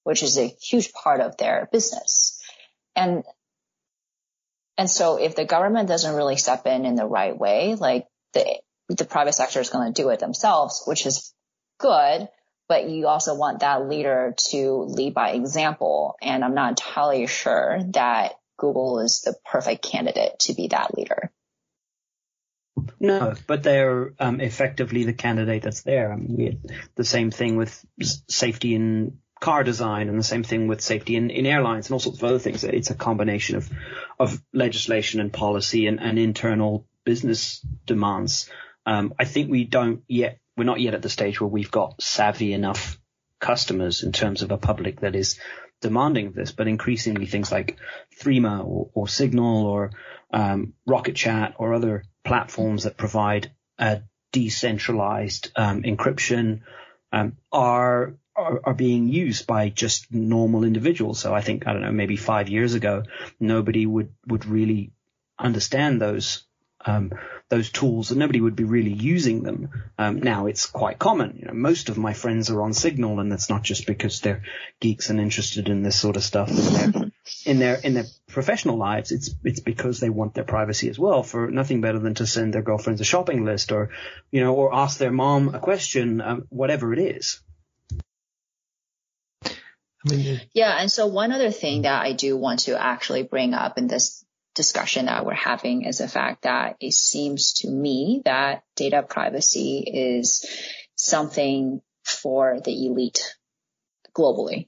[0.06, 2.40] which is a huge part of their business.
[2.96, 3.24] And,
[4.78, 8.60] and so if the government doesn't really step in in the right way, like the,
[8.90, 11.34] the private sector is going to do it themselves, which is
[11.80, 12.28] good,
[12.68, 16.16] but you also want that leader to lead by example.
[16.22, 21.32] And I'm not entirely sure that Google is the perfect candidate to be that leader.
[23.00, 26.12] No, but they're um, effectively the candidate that's there.
[26.12, 26.60] I mean, we had
[26.96, 27.86] the same thing with
[28.28, 32.00] safety in car design and the same thing with safety in, in airlines and all
[32.00, 32.64] sorts of other things.
[32.64, 33.70] It's a combination of,
[34.20, 38.50] of legislation and policy and, and internal business demands.
[38.86, 42.02] Um, I think we don't yet, we're not yet at the stage where we've got
[42.02, 43.00] savvy enough
[43.40, 45.40] customers in terms of a public that is
[45.82, 47.78] demanding of this, but increasingly things like
[48.22, 49.92] Threema or, or Signal or
[50.32, 56.62] um, Rocket Chat or other platforms that provide a decentralized um, encryption
[57.12, 61.20] um, are are, are, being used by just normal individuals.
[61.20, 63.04] So I think, I don't know, maybe five years ago,
[63.40, 64.92] nobody would, would really
[65.40, 66.44] understand those,
[66.86, 67.14] um,
[67.50, 69.70] those tools and nobody would be really using them.
[70.00, 71.38] Um, now it's quite common.
[71.40, 74.44] You know, most of my friends are on Signal and that's not just because they're
[74.80, 77.12] geeks and interested in this sort of stuff in their,
[77.46, 79.12] in their, in their professional lives.
[79.12, 82.54] It's, it's because they want their privacy as well for nothing better than to send
[82.54, 83.92] their girlfriends a shopping list or,
[84.32, 87.42] you know, or ask their mom a question, um, whatever it is
[90.06, 90.78] yeah.
[90.80, 94.25] And so one other thing that I do want to actually bring up in this
[94.56, 99.80] discussion that we're having is the fact that it seems to me that data privacy
[99.80, 100.46] is
[100.96, 103.36] something for the elite
[104.18, 104.68] globally,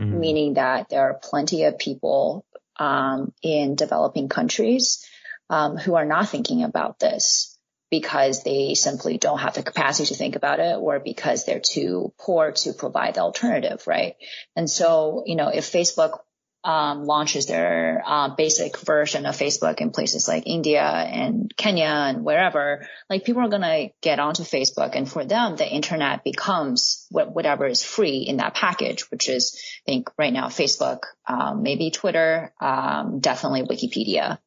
[0.00, 0.18] mm-hmm.
[0.18, 2.46] meaning that there are plenty of people
[2.78, 5.04] um, in developing countries
[5.50, 7.58] um, who are not thinking about this
[7.90, 12.12] because they simply don't have the capacity to think about it or because they're too
[12.18, 14.14] poor to provide the alternative, right?
[14.56, 16.18] And so, you know, if Facebook
[16.64, 22.24] um, launches their uh, basic version of Facebook in places like India and Kenya and
[22.24, 24.96] wherever, like people are going to get onto Facebook.
[24.96, 29.92] And for them, the internet becomes whatever is free in that package, which is, I
[29.92, 34.38] think right now, Facebook, um, maybe Twitter, um, definitely Wikipedia.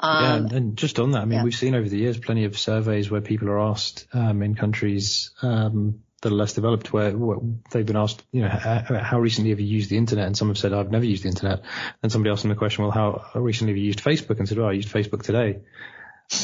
[0.00, 1.44] Um, yeah, and, and, just on that, I mean, yeah.
[1.44, 5.32] we've seen over the years plenty of surveys where people are asked um, in countries
[5.42, 7.38] um, that are less developed, where, where,
[7.70, 10.26] they've been asked, you know, how, how, recently have you used the internet?
[10.26, 11.62] And some have said, I've never used the internet.
[12.02, 14.38] And somebody asked them the question, well, how recently have you used Facebook?
[14.38, 15.60] And said, well, I used Facebook today.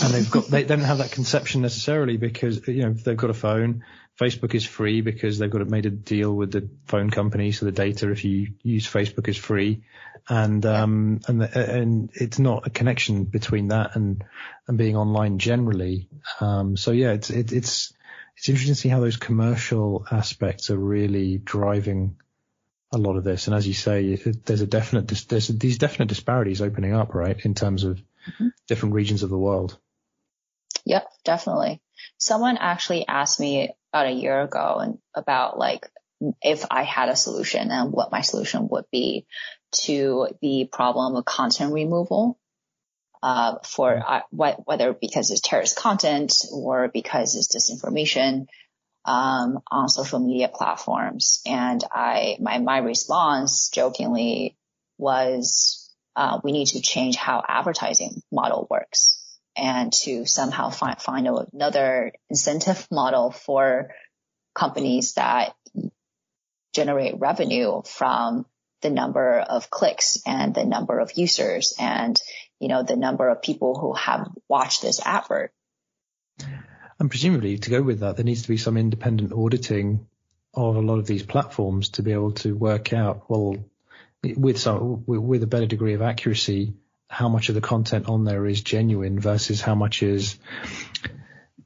[0.03, 3.35] And they've got, they don't have that conception necessarily because, you know, they've got a
[3.35, 3.85] phone.
[4.21, 7.51] Facebook is free because they've got made a deal with the phone company.
[7.51, 9.83] So the data, if you use Facebook is free
[10.29, 14.25] and um, and and it's not a connection between that and
[14.69, 16.09] and being online generally.
[16.41, 17.93] Um, so yeah, it's it, it's
[18.37, 22.17] it's interesting to see how those commercial aspects are really driving
[22.93, 23.47] a lot of this.
[23.47, 27.55] And as you say, there's a definite there's these definite disparities opening up, right, in
[27.55, 28.49] terms of mm-hmm.
[28.69, 29.79] different regions of the world.
[30.85, 31.81] Yep, definitely.
[32.19, 35.89] Someone actually asked me about a year ago and about like
[36.43, 39.27] if I had a solution and what my solution would be
[39.85, 42.39] to the problem of content removal.
[43.23, 48.47] Uh, for uh, whether because it's terrorist content or because it's disinformation.
[49.05, 51.43] um, on social media platforms.
[51.47, 54.57] And I, my, my response jokingly
[54.99, 59.19] was, uh, we need to change how advertising model works
[59.57, 63.91] and to somehow find, find another incentive model for
[64.55, 65.55] companies that
[66.75, 68.47] generate revenue from
[68.83, 72.21] the number of clicks and the number of users and,
[72.63, 75.53] you know, the number of people who have watched this advert.
[77.01, 80.07] And presumably to go with that, there needs to be some independent auditing
[80.55, 83.57] of a lot of these platforms to be able to work out, well,
[84.23, 86.75] with some, with a better degree of accuracy,
[87.09, 90.39] how much of the content on there is genuine versus how much is,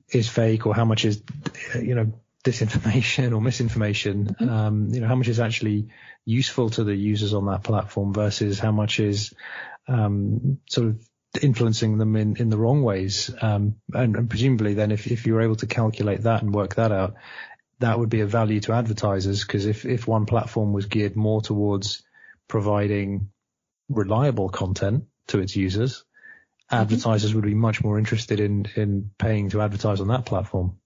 [0.08, 1.22] is fake or how much is,
[1.74, 2.10] you know,
[2.42, 4.34] disinformation or misinformation.
[4.40, 4.48] Mm-hmm.
[4.48, 5.88] Um, you know, how much is actually
[6.24, 9.34] useful to the users on that platform versus how much is
[9.88, 11.08] um, sort of
[11.42, 13.30] influencing them in, in the wrong ways.
[13.40, 16.92] Um, and, and, presumably then if, if you're able to calculate that and work that
[16.92, 17.14] out,
[17.78, 21.42] that would be a value to advertisers because if, if one platform was geared more
[21.42, 22.02] towards
[22.48, 23.30] providing
[23.88, 26.04] reliable content to its users,
[26.70, 26.82] mm-hmm.
[26.82, 30.78] advertisers would be much more interested in, in paying to advertise on that platform.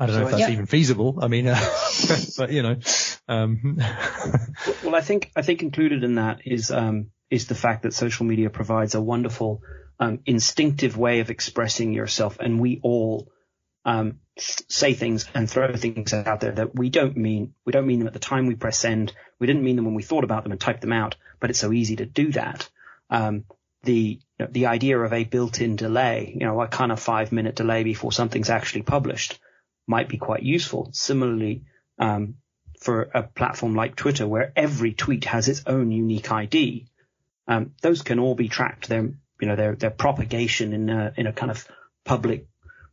[0.00, 0.50] I don't so know if that's yeah.
[0.50, 1.18] even feasible.
[1.20, 1.60] I mean, uh,
[2.38, 2.76] but you know,
[3.28, 3.76] um.
[4.82, 8.24] well, I think I think included in that is um, is the fact that social
[8.24, 9.60] media provides a wonderful
[10.00, 13.30] um, instinctive way of expressing yourself, and we all
[13.84, 17.52] um, say things and throw things out there that we don't mean.
[17.66, 19.12] We don't mean them at the time we press send.
[19.38, 21.16] We didn't mean them when we thought about them and typed them out.
[21.40, 22.70] But it's so easy to do that.
[23.10, 23.44] Um,
[23.82, 27.54] the you know, the idea of a built-in delay, you know, a kind of five-minute
[27.54, 29.38] delay before something's actually published
[29.90, 30.88] might be quite useful.
[30.92, 31.64] Similarly,
[31.98, 32.36] um,
[32.80, 36.86] for a platform like Twitter, where every tweet has its own unique ID,
[37.48, 38.88] um, those can all be tracked.
[38.88, 39.10] Their,
[39.40, 41.66] you know, their their propagation in a in a kind of
[42.04, 42.46] public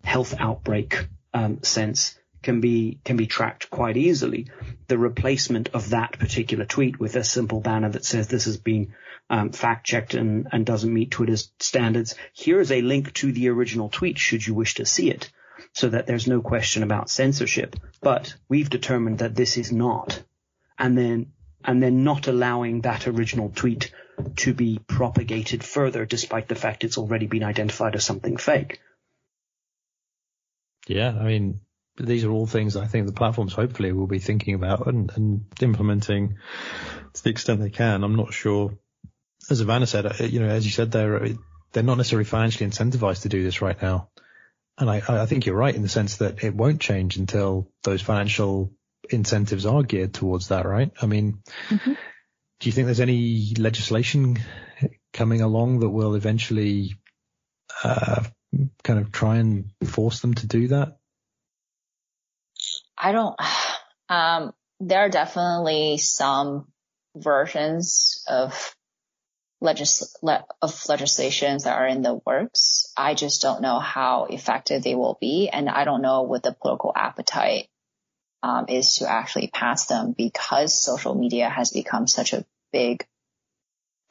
[0.04, 4.48] health outbreak um, sense can be can be tracked quite easily.
[4.88, 8.94] The replacement of that particular tweet with a simple banner that says this has been
[9.30, 12.16] um, fact checked and, and doesn't meet Twitter's standards.
[12.34, 15.30] Here is a link to the original tweet should you wish to see it
[15.78, 17.76] so that there's no question about censorship.
[18.02, 20.24] But we've determined that this is not.
[20.80, 23.92] And then, and then not allowing that original tweet
[24.38, 28.80] to be propagated further despite the fact it's already been identified as something fake.
[30.88, 31.60] Yeah, I mean,
[32.00, 35.46] these are all things I think the platforms hopefully will be thinking about and, and
[35.62, 36.38] implementing
[37.14, 38.04] to the extent they can.
[38.04, 38.76] I'm not sure,
[39.52, 41.28] as Evanna said, uh, you know, as you said, they're,
[41.72, 44.10] they're not necessarily financially incentivized to do this right now.
[44.78, 48.02] And I, I think you're right in the sense that it won't change until those
[48.02, 48.72] financial
[49.10, 50.92] incentives are geared towards that, right?
[51.02, 51.94] I mean, mm-hmm.
[52.60, 54.38] do you think there's any legislation
[55.14, 56.96] coming along that will eventually
[57.84, 58.24] uh,
[58.84, 60.98] kind of try and force them to do that?
[62.98, 63.36] I don't.
[64.10, 66.72] Um, there are definitely some
[67.14, 68.74] versions of
[69.62, 72.92] legis- le- of legislations that are in the works.
[72.96, 76.54] I just don't know how effective they will be, and I don't know what the
[76.54, 77.68] political appetite
[78.44, 83.06] um, is to actually pass them because social media has become such a big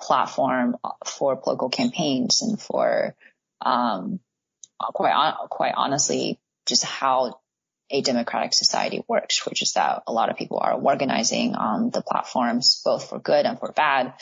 [0.01, 3.14] platform for political campaigns and for
[3.61, 4.20] um,
[4.78, 7.40] quite on- quite honestly just how
[7.90, 12.03] a democratic society works, which is that a lot of people are organizing on the
[12.03, 14.14] platforms both for good and for bad.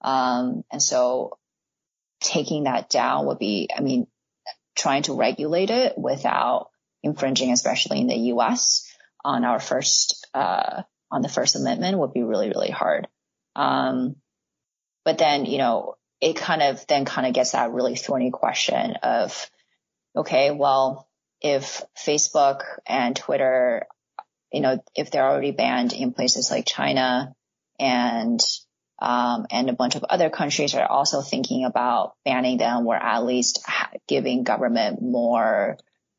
[0.00, 1.38] Um, and so
[2.20, 4.06] taking that down would be, I mean,
[4.76, 6.70] trying to regulate it without
[7.02, 8.90] infringing, especially in the U.S.
[9.24, 13.08] on our first, uh, on the First Amendment would be really, really hard.
[13.56, 14.16] Um,
[15.04, 18.96] but then, you know, it kind of then kind of gets that really thorny question
[19.02, 19.50] of,
[20.16, 21.08] okay, well,
[21.40, 23.86] if Facebook and Twitter,
[24.52, 27.34] you know, if they're already banned in places like China
[27.78, 28.40] and
[29.00, 33.24] um, and a bunch of other countries are also thinking about banning them or at
[33.24, 33.64] least
[34.08, 35.76] giving government more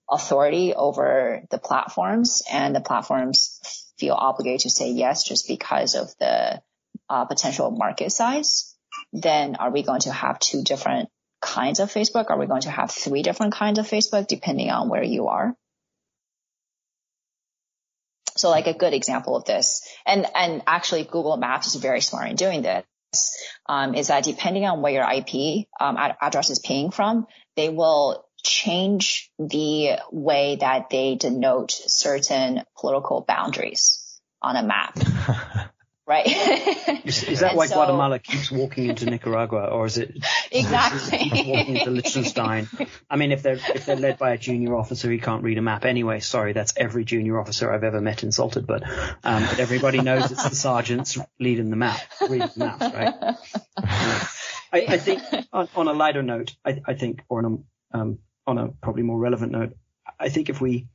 [0.10, 3.60] authority over the platforms and the platforms
[3.98, 6.62] feel obligated to say yes just because of the
[7.10, 8.76] uh, potential market size,
[9.14, 11.10] then are we going to have two different
[11.42, 12.30] kinds of Facebook?
[12.30, 15.56] Are we going to have three different kinds of Facebook depending on where you are?
[18.40, 22.30] So like a good example of this, and, and actually Google Maps is very smart
[22.30, 22.86] in doing this,
[23.68, 27.28] um, is that depending on where your IP um, address is paying from,
[27.58, 34.98] they will change the way that they denote certain political boundaries on a map.
[36.10, 36.26] Right?
[37.06, 40.18] is, is, that and why so, Guatemala keeps walking into Nicaragua, or is it
[40.52, 42.68] exactly walking into Liechtenstein?
[43.10, 45.62] I mean, if they're if they're led by a junior officer, he can't read a
[45.62, 46.20] map anyway.
[46.20, 48.84] Sorry, that's every junior officer I've ever met insulted, but
[49.24, 53.14] um, but everybody knows it's the sergeants leading the map, reading the maps, right?
[54.72, 55.22] I, I, think
[55.54, 57.46] on, on, a lighter note, I, I think, or on
[57.94, 59.76] a um, on a probably more relevant note,
[60.20, 60.88] I think if we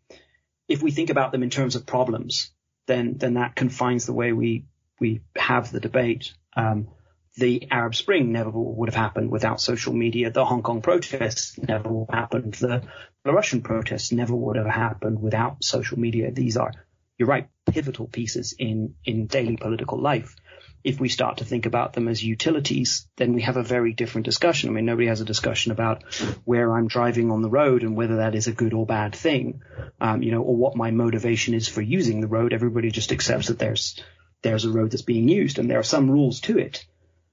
[0.68, 2.50] if we think about them in terms of problems,
[2.88, 4.64] then then that confines the way we
[5.00, 6.32] we have the debate.
[6.56, 6.88] Um,
[7.36, 10.30] the Arab Spring never would have happened without social media.
[10.30, 12.54] The Hong Kong protests never would have happened.
[12.54, 12.82] The
[13.24, 16.30] Russian protests never would have happened without social media.
[16.30, 16.72] These are,
[17.18, 20.36] you're right, pivotal pieces in, in daily political life.
[20.84, 24.26] If we start to think about them as utilities, then we have a very different
[24.26, 24.68] discussion.
[24.68, 26.04] I mean, nobody has a discussion about
[26.44, 29.62] where I'm driving on the road and whether that is a good or bad thing,
[29.98, 32.52] um, you know, or what my motivation is for using the road.
[32.52, 33.98] Everybody just accepts that there's
[34.44, 36.86] there's a road that's being used and there are some rules to it.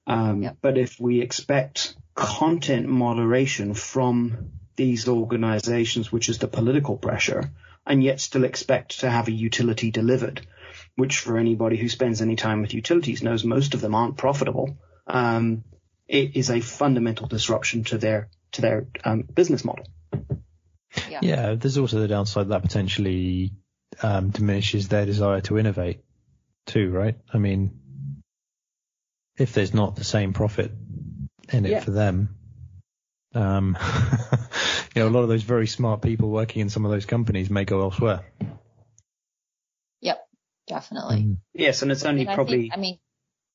[0.06, 0.56] Um, yep.
[0.60, 7.52] But if we expect content moderation from these organizations, which is the political pressure,
[7.86, 10.46] and yet still expect to have a utility delivered,
[10.96, 14.78] which for anybody who spends any time with utilities knows most of them aren't profitable,
[15.06, 15.62] um,
[16.08, 19.86] it is a fundamental disruption to their to their um, business model.
[21.08, 21.20] Yeah.
[21.22, 21.54] yeah.
[21.54, 23.52] there's also the downside that potentially
[24.02, 26.00] um, diminishes their desire to innovate
[26.66, 27.16] too, right?
[27.32, 27.80] I mean,
[29.36, 30.72] if there's not the same profit
[31.52, 31.80] in it yeah.
[31.80, 32.36] for them,
[33.34, 33.76] um,
[34.94, 37.50] you know, a lot of those very smart people working in some of those companies
[37.50, 38.20] may go elsewhere.
[40.00, 40.26] Yep,
[40.66, 41.16] definitely.
[41.16, 41.36] Mm.
[41.54, 42.62] Yes, and it's only I probably.
[42.62, 42.98] Think, I mean,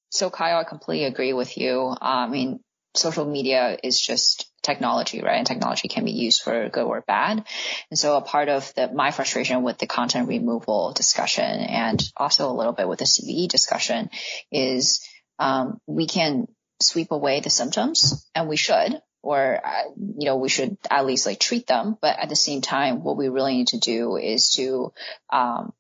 [0.10, 1.96] so Kyle, I completely agree with you.
[2.00, 2.60] I mean,
[2.96, 5.38] social media is just technology, right?
[5.38, 7.44] And technology can be used for good or bad.
[7.90, 12.52] And so a part of the, my frustration with the content removal discussion and also
[12.52, 14.10] a little bit with the CVE discussion
[14.52, 15.02] is,
[15.40, 16.48] um, we can
[16.82, 19.60] sweep away the symptoms and we should, or,
[19.98, 21.98] you know, we should at least like treat them.
[22.02, 24.94] But at the same time, what we really need to do is to,
[25.32, 25.74] um,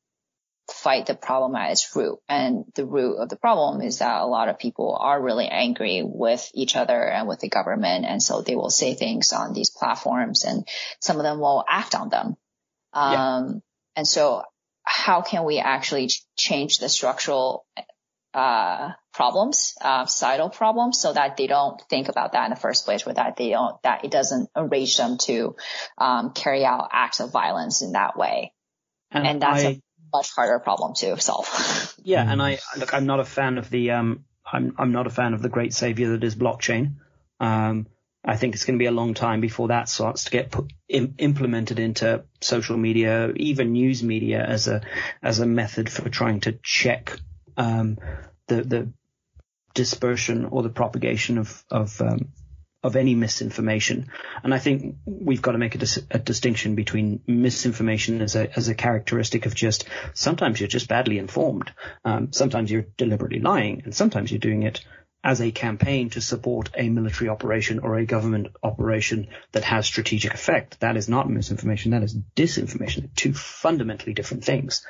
[0.71, 2.19] fight the problem at its root.
[2.27, 6.01] And the root of the problem is that a lot of people are really angry
[6.03, 8.05] with each other and with the government.
[8.05, 10.67] And so they will say things on these platforms and
[10.99, 12.35] some of them will act on them.
[12.93, 13.49] Um, yeah.
[13.95, 14.43] and so
[14.83, 17.65] how can we actually change the structural,
[18.33, 22.85] uh, problems, uh, societal problems so that they don't think about that in the first
[22.85, 25.55] place or that they don't, that it doesn't enrage them to,
[25.97, 28.53] um, carry out acts of violence in that way.
[29.11, 29.81] And, and that's I, a
[30.13, 31.95] much harder problem to solve.
[32.03, 35.11] yeah, and I look, I'm not a fan of the um, I'm I'm not a
[35.11, 36.95] fan of the great savior that is blockchain.
[37.39, 37.87] Um,
[38.23, 40.73] I think it's going to be a long time before that starts to get put,
[40.89, 44.81] Im, implemented into social media, even news media, as a
[45.23, 47.17] as a method for trying to check
[47.55, 47.97] um,
[48.47, 48.93] the the
[49.73, 52.29] dispersion or the propagation of of um,
[52.87, 54.09] of any misinformation.
[54.43, 58.49] And I think we've got to make a, dis- a distinction between misinformation as a,
[58.57, 61.71] as a characteristic of just sometimes you're just badly informed.
[62.05, 64.85] Um, sometimes you're deliberately lying and sometimes you're doing it
[65.21, 70.33] as a campaign to support a military operation or a government operation that has strategic
[70.33, 70.79] effect.
[70.79, 71.91] That is not misinformation.
[71.91, 73.09] That is disinformation.
[73.15, 74.85] Two fundamentally different things.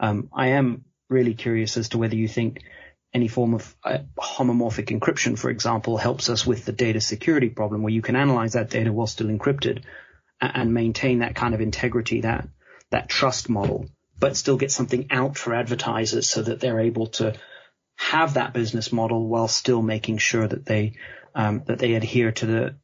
[0.00, 2.62] Um, I am really curious as to whether you think
[3.14, 7.82] any form of uh, homomorphic encryption, for example, helps us with the data security problem
[7.82, 9.82] where you can analyze that data while still encrypted
[10.40, 12.48] and, and maintain that kind of integrity, that,
[12.90, 13.86] that trust model,
[14.18, 17.34] but still get something out for advertisers so that they're able to
[17.96, 20.94] have that business model while still making sure that they,
[21.34, 22.76] um, that they adhere to the,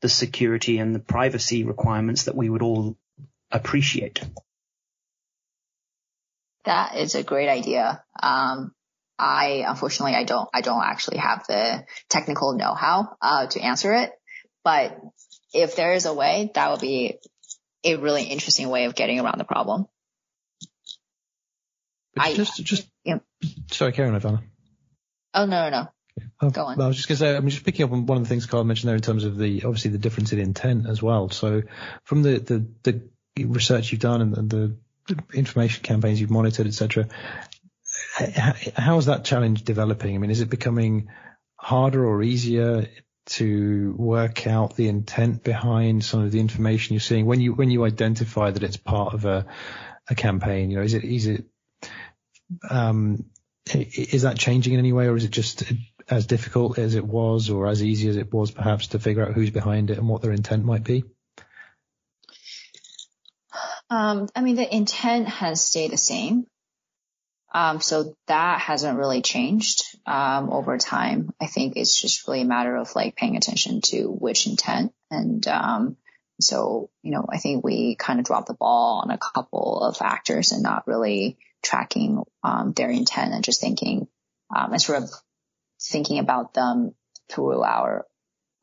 [0.00, 2.96] the security and the privacy requirements that we would all
[3.50, 4.22] appreciate.
[6.64, 8.02] That is a great idea.
[8.22, 8.72] Um,
[9.18, 14.10] I unfortunately I don't I don't actually have the technical know-how uh, to answer it,
[14.64, 14.98] but
[15.52, 17.18] if there is a way, that would be
[17.84, 19.86] a really interesting way of getting around the problem.
[22.14, 23.18] But I, just just yeah.
[23.70, 24.42] sorry, Karen Evanna.
[25.32, 25.88] Oh no no no.
[26.40, 26.80] Oh, Go on.
[26.80, 28.46] I was just going to say, I'm just picking up on one of the things
[28.46, 31.28] Carl mentioned there in terms of the obviously the difference in intent as well.
[31.30, 31.62] So
[32.04, 34.76] from the the, the research you've done and the,
[35.08, 37.08] the information campaigns you've monitored, etc
[38.14, 40.14] how is that challenge developing?
[40.14, 41.08] I mean, is it becoming
[41.56, 42.88] harder or easier
[43.26, 47.70] to work out the intent behind some of the information you're seeing when you when
[47.70, 49.46] you identify that it's part of a
[50.08, 50.70] a campaign?
[50.70, 51.44] You know, is it is it
[52.70, 53.24] um,
[53.72, 55.64] is that changing in any way, or is it just
[56.08, 59.34] as difficult as it was, or as easy as it was perhaps to figure out
[59.34, 61.02] who's behind it and what their intent might be?
[63.90, 66.46] Um, I mean, the intent has stayed the same.
[67.54, 71.32] Um, so that hasn't really changed um, over time.
[71.40, 74.92] I think it's just really a matter of like paying attention to which intent.
[75.08, 75.96] And um,
[76.40, 79.96] so, you know, I think we kind of dropped the ball on a couple of
[79.96, 84.08] factors and not really tracking um, their intent and just thinking
[84.54, 85.10] um, and sort of
[85.80, 86.92] thinking about them
[87.30, 88.04] through our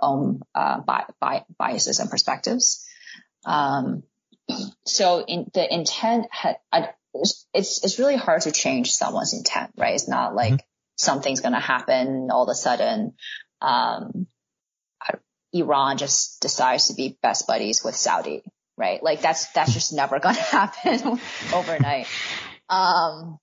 [0.02, 2.86] own uh, bi- bi- biases and perspectives.
[3.46, 4.04] Um,
[4.86, 9.96] so in the intent had, I, it's, it's really hard to change someone's intent, right?
[9.96, 10.66] It's not like mm-hmm.
[10.96, 13.14] something's going to happen all of a sudden.
[13.62, 14.28] Um,
[15.54, 18.44] Iran just decides to be best buddies with Saudi,
[18.78, 19.04] right?
[19.04, 21.20] Like that's, that's just never going to happen
[21.54, 22.08] overnight.
[22.70, 23.38] Um,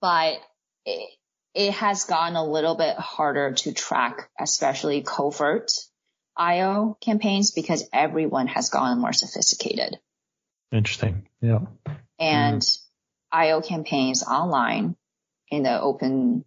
[0.00, 0.38] but
[0.86, 1.10] it,
[1.54, 5.70] it has gotten a little bit harder to track, especially covert
[6.36, 9.98] IO campaigns because everyone has gotten more sophisticated.
[10.72, 11.28] Interesting.
[11.40, 11.60] Yeah.
[12.20, 12.78] And mm.
[13.32, 14.96] IO campaigns online
[15.50, 16.44] in the open,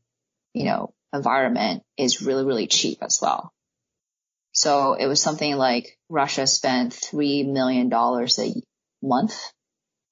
[0.53, 3.53] you know, environment is really, really cheap as well.
[4.53, 8.53] So it was something like Russia spent $3 million a
[9.01, 9.35] month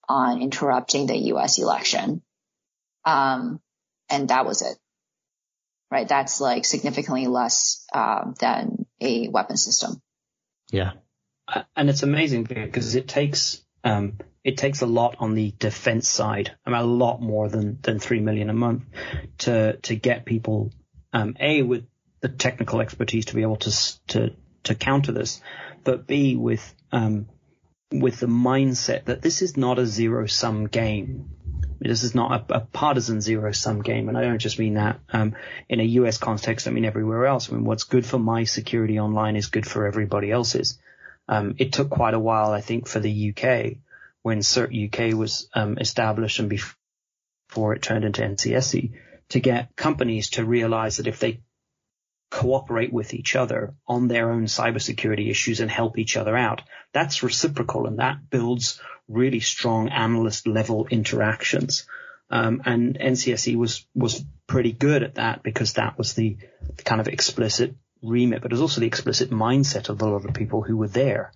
[0.09, 2.21] on interrupting the US election.
[3.05, 3.61] Um,
[4.09, 4.77] and that was it.
[5.91, 6.07] Right.
[6.07, 10.01] That's like significantly less, uh, than a weapon system.
[10.71, 10.93] Yeah.
[11.75, 16.55] And it's amazing because it takes um, it takes a lot on the defense side,
[16.69, 18.83] mean, a lot more than than three million a month
[19.39, 20.71] to to get people
[21.13, 21.85] um, a with
[22.21, 23.71] the technical expertise to be able to
[24.07, 25.41] to to counter this,
[25.83, 27.27] but b with um,
[27.91, 31.31] with the mindset that this is not a zero sum game.
[31.79, 34.99] This is not a, a partisan zero sum game, and I don't just mean that
[35.11, 35.35] um,
[35.67, 36.17] in a U.S.
[36.17, 36.67] context.
[36.67, 37.49] I mean everywhere else.
[37.51, 40.79] I mean what's good for my security online is good for everybody else's.
[41.31, 43.77] Um, it took quite a while, I think, for the UK
[44.21, 48.91] when CERT UK was um, established and before it turned into NCSC
[49.29, 51.41] to get companies to realize that if they
[52.31, 56.63] cooperate with each other on their own cybersecurity issues and help each other out,
[56.93, 61.87] that's reciprocal and that builds really strong analyst level interactions.
[62.29, 66.37] Um, and NCSC was was pretty good at that because that was the,
[66.75, 70.25] the kind of explicit remit, but it was also the explicit mindset of a lot
[70.25, 71.31] of people who were there.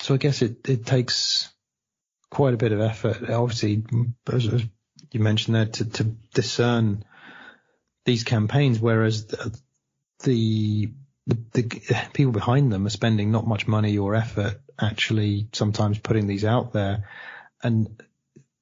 [0.00, 1.50] So I guess it, it takes
[2.30, 3.82] quite a bit of effort, obviously,
[4.32, 4.46] as,
[5.12, 7.04] you mentioned there, to, to discern
[8.04, 9.58] these campaigns, whereas the,
[10.24, 10.92] the,
[11.26, 16.26] the, the people behind them are spending not much money or effort actually sometimes putting
[16.26, 17.04] these out there.
[17.62, 18.02] And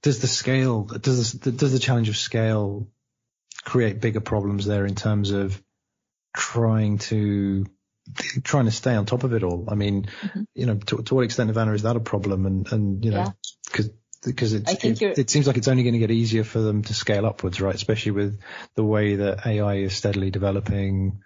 [0.07, 2.87] does the scale, does the, does the challenge of scale
[3.65, 5.61] create bigger problems there in terms of
[6.33, 7.67] trying to
[8.45, 9.65] trying to stay on top of it all?
[9.69, 10.43] I mean, mm-hmm.
[10.55, 12.47] you know, to, to, what extent, Evanna, is that a problem?
[12.47, 13.35] And and you know,
[13.65, 13.93] because yeah.
[14.25, 14.69] because it,
[15.03, 17.75] it seems like it's only going to get easier for them to scale upwards, right?
[17.75, 18.39] Especially with
[18.77, 21.19] the way that AI is steadily developing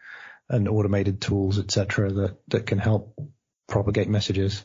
[0.49, 3.15] and automated tools, etc., that that can help
[3.69, 4.65] propagate messages.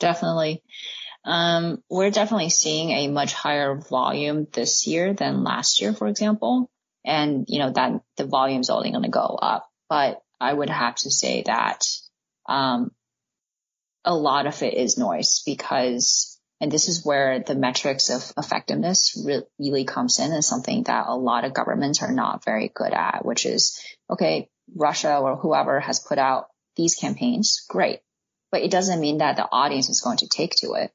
[0.00, 0.64] Definitely.
[1.26, 6.70] Um, we're definitely seeing a much higher volume this year than last year, for example.
[7.04, 9.68] And, you know, that the volume is only going to go up.
[9.88, 11.84] But I would have to say that,
[12.48, 12.92] um,
[14.04, 19.20] a lot of it is noise because, and this is where the metrics of effectiveness
[19.24, 22.92] re- really comes in and something that a lot of governments are not very good
[22.92, 26.46] at, which is, okay, Russia or whoever has put out
[26.76, 28.00] these campaigns, great.
[28.52, 30.92] But it doesn't mean that the audience is going to take to it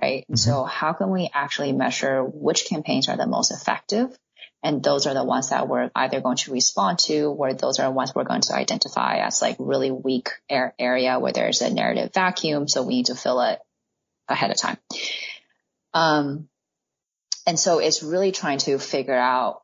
[0.00, 0.22] right?
[0.22, 0.36] Mm-hmm.
[0.36, 4.16] So how can we actually measure which campaigns are the most effective?
[4.62, 7.86] And those are the ones that we're either going to respond to, or those are
[7.86, 12.10] the ones we're going to identify as like really weak area where there's a narrative
[12.12, 12.66] vacuum.
[12.66, 13.60] So we need to fill it
[14.28, 14.78] ahead of time.
[15.94, 16.48] Um,
[17.46, 19.62] and so it's really trying to figure out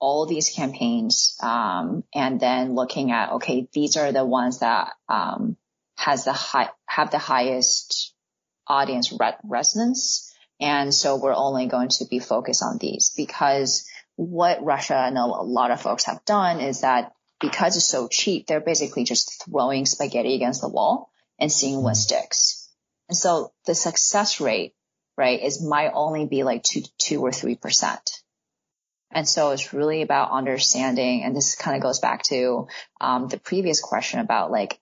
[0.00, 5.56] all these campaigns, um, and then looking at, okay, these are the ones that, um,
[5.96, 8.12] has the high, have the highest
[8.66, 10.32] audience re- resonance.
[10.60, 15.26] And so we're only going to be focused on these because what Russia and a
[15.26, 19.84] lot of folks have done is that because it's so cheap, they're basically just throwing
[19.86, 22.16] spaghetti against the wall and seeing what mm-hmm.
[22.18, 22.68] sticks.
[23.08, 24.74] And so the success rate,
[25.16, 28.22] right, is might only be like two, two or three percent.
[29.10, 32.68] And so it's really about understanding, and this kind of goes back to
[33.00, 34.78] um, the previous question about like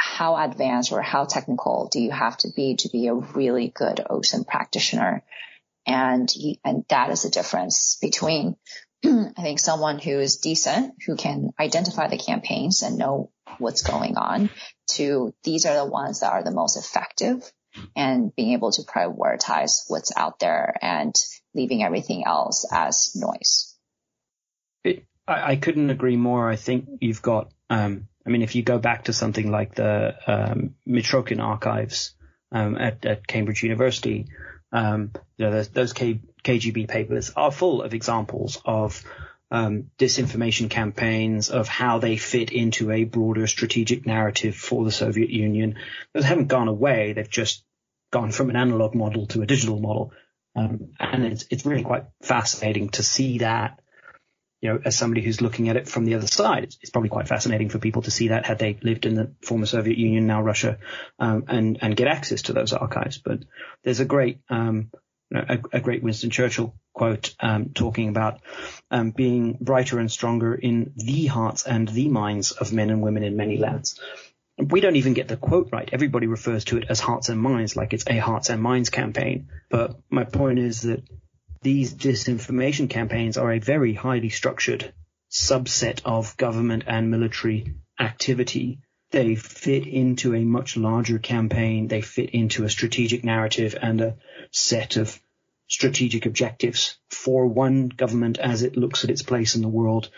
[0.00, 4.00] how advanced or how technical do you have to be to be a really good
[4.08, 5.22] OSINT practitioner?
[5.86, 6.32] And,
[6.64, 8.56] and that is the difference between
[9.04, 14.16] I think someone who is decent, who can identify the campaigns and know what's going
[14.16, 14.48] on,
[14.92, 17.50] to these are the ones that are the most effective
[17.94, 21.14] and being able to prioritize what's out there and
[21.54, 23.76] leaving everything else as noise.
[24.82, 26.50] It, I, I, couldn't agree more.
[26.50, 30.14] I think you've got, um, I mean, if you go back to something like the
[30.26, 32.14] um, Mitrokhin archives
[32.52, 34.26] um, at, at, Cambridge University,
[34.72, 39.02] um, you know, those, those K, KGB papers are full of examples of
[39.50, 45.30] um, disinformation campaigns, of how they fit into a broader strategic narrative for the Soviet
[45.30, 45.76] Union.
[46.14, 47.12] Those haven't gone away.
[47.12, 47.64] They've just
[48.12, 50.12] gone from an analog model to a digital model.
[50.54, 53.79] Um, and it's, it's really quite fascinating to see that,
[54.60, 57.08] you know, as somebody who's looking at it from the other side, it's, it's probably
[57.08, 60.26] quite fascinating for people to see that had they lived in the former Soviet Union,
[60.26, 60.78] now Russia,
[61.18, 63.18] um, and, and get access to those archives.
[63.18, 63.40] But
[63.84, 64.90] there's a great, um,
[65.34, 68.40] a, a, great Winston Churchill quote um, talking about
[68.90, 73.22] um, being brighter and stronger in the hearts and the minds of men and women
[73.22, 73.98] in many lands.
[74.58, 75.88] We don't even get the quote right.
[75.90, 79.48] Everybody refers to it as hearts and minds, like it's a hearts and minds campaign.
[79.70, 81.02] But my point is that
[81.62, 84.92] these disinformation campaigns are a very highly structured
[85.30, 88.80] subset of government and military activity.
[89.10, 91.88] They fit into a much larger campaign.
[91.88, 94.16] They fit into a strategic narrative and a
[94.50, 95.20] set of
[95.66, 100.10] strategic objectives for one government as it looks at its place in the world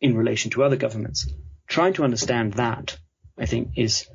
[0.00, 1.26] in relation to other governments.
[1.68, 2.98] Trying to understand that,
[3.38, 4.06] I think, is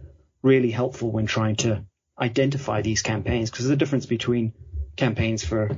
[0.43, 1.86] really helpful when trying to
[2.19, 4.53] identify these campaigns because a difference between
[4.95, 5.69] campaigns for,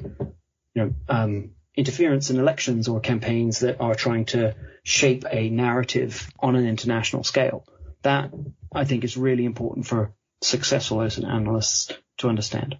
[0.77, 6.55] know, um, interference in elections or campaigns that are trying to shape a narrative on
[6.55, 7.65] an international scale.
[8.03, 8.31] That
[8.73, 12.77] I think is really important for successful as an analysts to understand.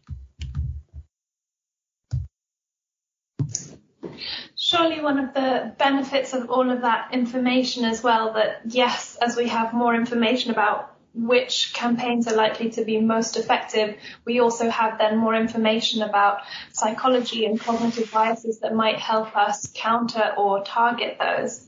[4.68, 9.38] surely one of the benefits of all of that information as well that yes, as
[9.38, 13.96] we have more information about which campaigns are likely to be most effective,
[14.26, 16.42] we also have then more information about
[16.72, 21.68] psychology and cognitive biases that might help us counter or target those.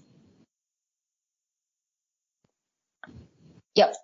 [3.75, 3.95] Yep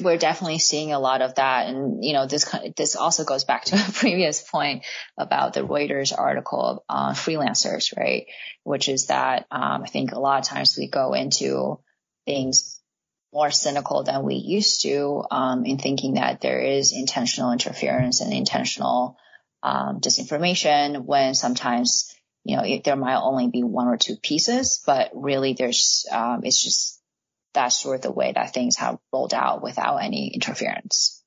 [0.00, 1.68] we're definitely seeing a lot of that.
[1.68, 4.84] And, you know, this, this also goes back to a previous point
[5.16, 8.26] about the Reuters article on freelancers, right?
[8.62, 11.80] Which is that, um, I think a lot of times we go into
[12.26, 12.75] things
[13.36, 18.32] more cynical than we used to, um, in thinking that there is intentional interference and
[18.32, 19.18] intentional,
[19.62, 22.10] um, disinformation when sometimes,
[22.44, 26.62] you know, there might only be one or two pieces, but really there's, um, it's
[26.62, 27.02] just
[27.52, 31.22] that's sort of the way that things have rolled out without any interference.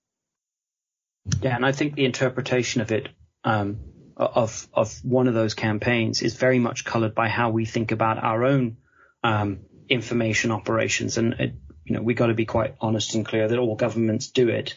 [1.41, 3.09] Yeah, and I think the interpretation of it,
[3.43, 3.79] um,
[4.17, 8.23] of of one of those campaigns, is very much coloured by how we think about
[8.23, 8.77] our own
[9.23, 11.53] um, information operations, and it,
[11.89, 14.75] you know we got to be quite honest and clear that all governments do it,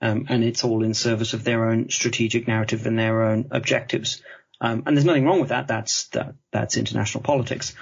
[0.00, 4.22] um, and it's all in service of their own strategic narrative and their own objectives.
[4.60, 5.68] Um, and there's nothing wrong with that.
[5.68, 7.74] That's that, that's international politics.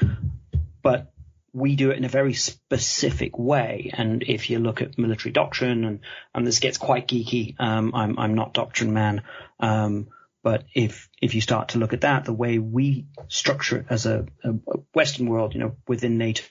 [0.80, 1.12] But
[1.52, 3.90] we do it in a very specific way.
[3.92, 6.00] And if you look at military doctrine, and,
[6.34, 9.22] and this gets quite geeky, um, I'm, I'm not doctrine man.
[9.58, 10.08] Um,
[10.42, 14.06] but if, if you start to look at that, the way we structure it as
[14.06, 14.52] a, a
[14.94, 16.44] Western world, you know, within NATO,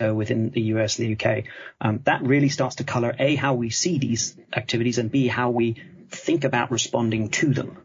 [0.00, 1.44] within the US the UK,
[1.80, 5.50] um, that really starts to color A, how we see these activities and B, how
[5.50, 5.76] we
[6.10, 7.78] think about responding to them.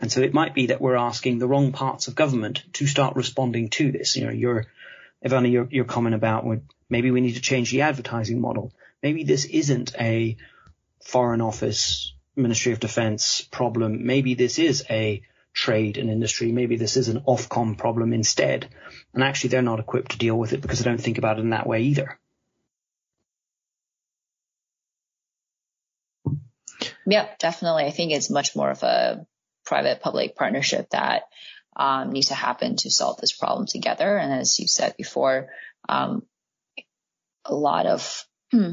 [0.00, 3.16] And so it might be that we're asking the wrong parts of government to start
[3.16, 4.16] responding to this.
[4.16, 4.66] You know, you're,
[5.22, 6.46] Evanna, your, your comment about
[6.88, 8.72] maybe we need to change the advertising model.
[9.02, 10.36] Maybe this isn't a
[11.04, 14.06] foreign office, Ministry of Defense problem.
[14.06, 15.22] Maybe this is a
[15.54, 16.52] trade and industry.
[16.52, 18.68] Maybe this is an Ofcom problem instead.
[19.14, 21.42] And actually they're not equipped to deal with it because they don't think about it
[21.42, 22.18] in that way either.
[27.06, 27.84] Yep, definitely.
[27.84, 29.26] I think it's much more of a
[29.64, 31.22] private public partnership that
[31.76, 34.16] um, needs to happen to solve this problem together.
[34.16, 35.48] And as you said before,
[35.88, 36.22] um,
[37.44, 38.26] a lot of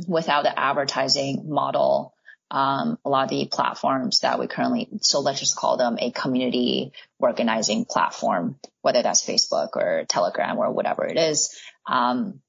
[0.07, 2.13] without the advertising model,
[2.51, 6.11] um, a lot of the platforms that we currently, so let's just call them a
[6.11, 12.41] community organizing platform, whether that's Facebook or Telegram or whatever it is, um,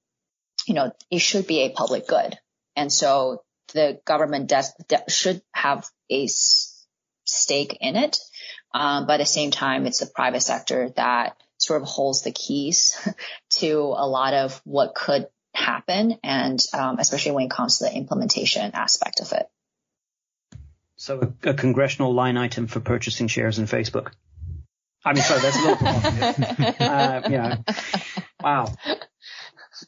[0.66, 2.36] you know, it should be a public good.
[2.74, 3.44] And so
[3.74, 4.74] the government does,
[5.08, 6.26] should have a
[7.24, 8.18] stake in it.
[8.74, 12.32] Um, but at the same time, it's the private sector that sort of holds the
[12.32, 12.98] keys
[13.50, 17.94] to a lot of what could happen, and um, especially when it comes to the
[17.94, 19.46] implementation aspect of it.
[21.02, 24.12] So a, a, congressional line item for purchasing shares in Facebook.
[25.04, 26.80] I mean, sorry, that's a little provocative.
[26.80, 27.64] uh, you know,
[28.40, 28.72] wow.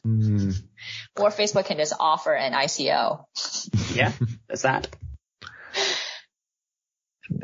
[0.05, 0.61] Mm.
[1.15, 3.23] Or Facebook can just offer an ICO.
[3.95, 4.11] yeah,
[4.49, 4.93] there's that.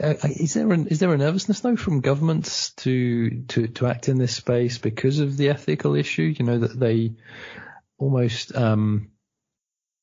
[0.03, 4.09] Uh, is there an, is there a nervousness though from governments to to to act
[4.09, 6.33] in this space because of the ethical issue?
[6.37, 7.13] You know that they
[7.97, 9.11] almost um,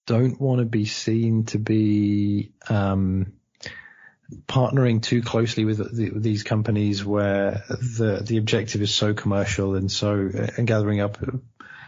[0.06, 3.34] don't want to be seen to be um,
[4.46, 9.90] partnering too closely with, the, these companies where the the objective is so commercial and
[9.90, 11.18] so and gathering up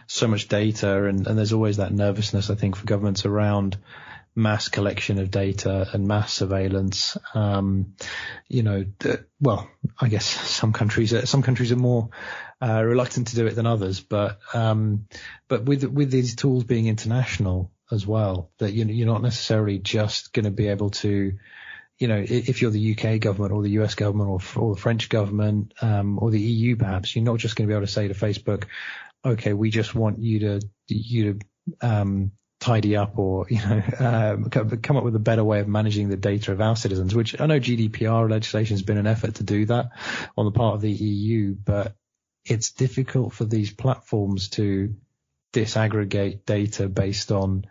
[0.07, 3.77] so much data and, and there's always that nervousness I think for governments around
[4.35, 7.17] mass collection of data and mass surveillance.
[7.33, 7.95] Um,
[8.47, 8.85] you know,
[9.39, 9.69] well,
[9.99, 12.09] I guess some countries are, some countries are more
[12.61, 15.07] uh, reluctant to do it than others, but um,
[15.47, 19.79] but with with these tools being international as well, that you know, you're not necessarily
[19.79, 21.33] just going to be able to
[22.01, 25.07] you know, if you're the UK government or the US government or, or the French
[25.07, 28.07] government um, or the EU, perhaps you're not just going to be able to say
[28.07, 28.65] to Facebook,
[29.23, 34.49] "Okay, we just want you to you to um, tidy up or you know um,
[34.49, 37.47] come up with a better way of managing the data of our citizens which i
[37.47, 39.89] know gdpr legislation has been an effort to do that
[40.37, 41.95] on the part of the eu but
[42.45, 44.93] it's difficult for these platforms to
[45.53, 47.65] disaggregate data based on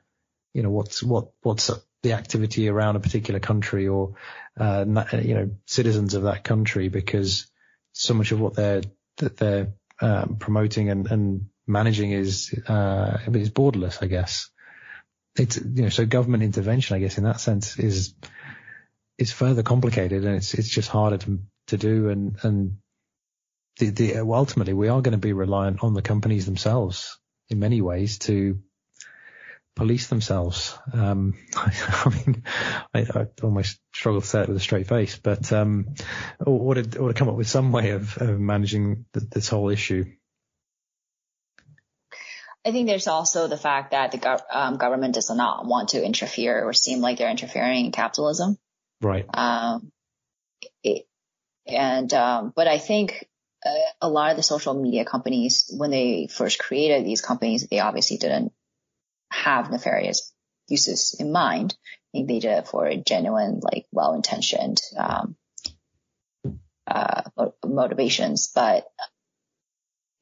[0.54, 1.70] you know what's what what's
[2.02, 4.14] the activity around a particular country or
[4.58, 4.84] uh,
[5.22, 7.46] you know citizens of that country because
[7.92, 8.82] so much of what they're
[9.18, 14.50] that they're um, promoting and, and managing is uh, is borderless, I guess.
[15.36, 18.14] It's you know so government intervention, I guess, in that sense is
[19.18, 22.78] is further complicated and it's it's just harder to to do and and
[23.78, 27.80] the, the ultimately we are going to be reliant on the companies themselves in many
[27.80, 28.58] ways to
[29.76, 30.78] police themselves.
[30.92, 32.42] Um, I mean,
[32.94, 35.94] I, I, almost struggle to say it with a straight face, but um,
[36.44, 39.70] or, to, or to come up with some way of, of managing the, this whole
[39.70, 40.04] issue.
[42.64, 46.04] I think there's also the fact that the go- um, government does not want to
[46.04, 48.58] interfere or seem like they're interfering in capitalism.
[49.00, 49.24] Right.
[49.32, 49.90] Um,
[50.84, 51.06] it,
[51.66, 53.28] and um, but I think
[53.64, 53.70] uh,
[54.02, 58.18] a lot of the social media companies, when they first created these companies, they obviously
[58.18, 58.52] didn't
[59.30, 60.32] have nefarious
[60.68, 61.76] uses in mind.
[61.82, 65.36] I think they did it for genuine, like well-intentioned um,
[66.86, 67.22] uh,
[67.64, 68.86] motivations, but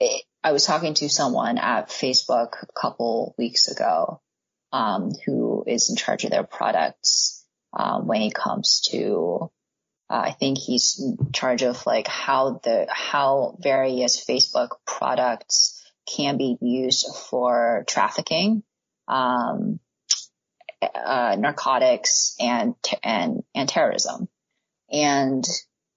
[0.01, 4.21] it, I was talking to someone at Facebook a couple weeks ago,
[4.73, 9.51] um, who is in charge of their products, uh, when it comes to,
[10.11, 15.75] uh, I think he's in charge of like how the, how various Facebook products
[16.07, 18.63] can be used for trafficking,
[19.09, 19.81] um,
[20.81, 24.29] uh, narcotics and, and, and terrorism.
[24.91, 25.47] And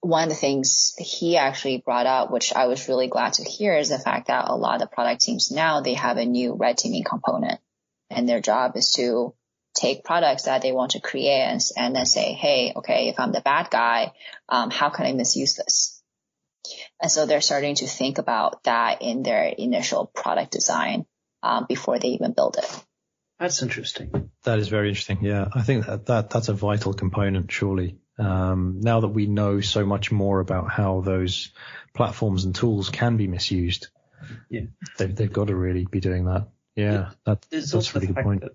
[0.00, 3.76] one of the things he actually brought up, which I was really glad to hear,
[3.76, 6.54] is the fact that a lot of the product teams now they have a new
[6.54, 7.60] red teaming component,
[8.10, 9.34] and their job is to
[9.74, 13.32] take products that they want to create and, and then say, hey, okay, if I'm
[13.32, 14.12] the bad guy,
[14.48, 16.02] um, how can I misuse this?
[17.00, 21.06] And so they're starting to think about that in their initial product design
[21.42, 22.84] um, before they even build it.
[23.42, 24.30] That's interesting.
[24.44, 25.18] That is very interesting.
[25.20, 29.60] Yeah, I think that, that that's a vital component, surely, um, now that we know
[29.60, 31.50] so much more about how those
[31.92, 33.88] platforms and tools can be misused,
[34.48, 34.66] yeah,
[34.96, 36.50] they've, they've got to really be doing that.
[36.76, 38.42] Yeah, that, that's a really good point.
[38.42, 38.52] That,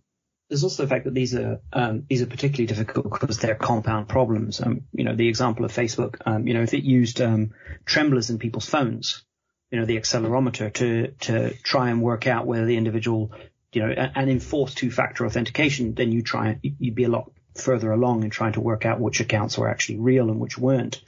[0.47, 4.07] there's also the fact that these are um, these are particularly difficult because they're compound
[4.07, 4.61] problems.
[4.61, 6.15] Um, you know, the example of Facebook.
[6.25, 7.51] Um, you know, if it used um,
[7.83, 9.25] tremblers in people's phones,
[9.69, 13.33] you know, the accelerometer to to try and work out whether the individual,
[13.77, 18.23] you know, and, enforce two-factor authentication, then you try you'd be a lot further along
[18.23, 20.99] in trying to work out which accounts were actually real and which weren't.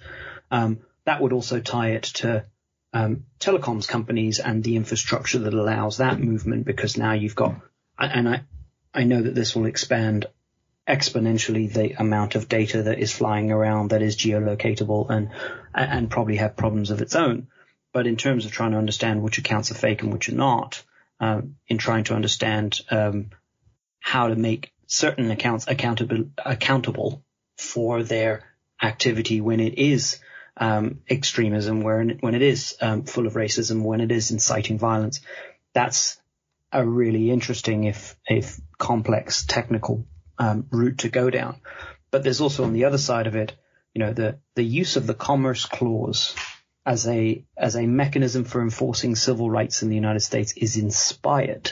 [0.52, 2.46] Um, that would also tie it to
[2.94, 7.56] um, telecoms companies and the infrastructure that allows that movement because now you've got,
[7.98, 8.42] and I,
[8.94, 10.28] I know that this will expand
[10.88, 15.32] exponentially the amount of data that is flying around that is geolocatable and,
[15.74, 17.48] and probably have problems of its own.
[17.94, 20.84] But in terms of trying to understand which accounts are fake and which are not,
[21.20, 23.30] um, in trying to understand um,
[24.00, 27.24] how to make certain accounts accountable accountable
[27.58, 28.44] for their
[28.82, 30.20] activity when it is
[30.58, 35.22] um, extremism, when when it is um, full of racism, when it is inciting violence.
[35.74, 36.20] That's
[36.72, 40.06] a really interesting, if if complex technical
[40.38, 41.62] um, route to go down.
[42.12, 43.54] But there's also on the other side of it,
[43.94, 46.36] you know, the the use of the Commerce Clause
[46.86, 51.72] as a as a mechanism for enforcing civil rights in the United States is inspired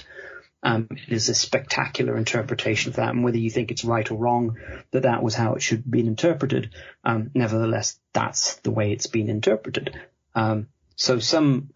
[0.64, 4.18] um, it is a spectacular interpretation of that, and whether you think it's right or
[4.18, 4.58] wrong
[4.91, 6.72] that that was how it should have been interpreted,
[7.03, 9.99] um, nevertheless, that's the way it's been interpreted.
[10.34, 11.70] Um, so some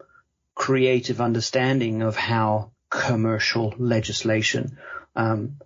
[0.54, 4.78] creative understanding of how commercial legislation
[5.14, 5.56] um,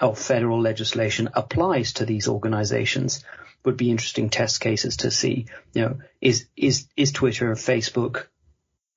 [0.00, 3.24] or federal legislation applies to these organizations
[3.64, 5.46] would be interesting test cases to see.
[5.72, 8.26] You know, is is is Twitter, Facebook,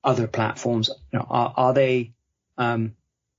[0.03, 2.13] other platforms, you know, are, are they
[2.57, 2.95] um,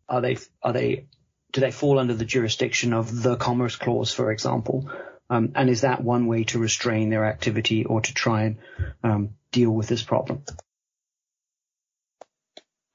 [0.09, 1.07] are they are they
[1.53, 4.91] do they fall under the jurisdiction of the Commerce Clause, for example?
[5.31, 8.57] Um, and is that one way to restrain their activity or to try and
[9.03, 10.43] um, deal with this problem?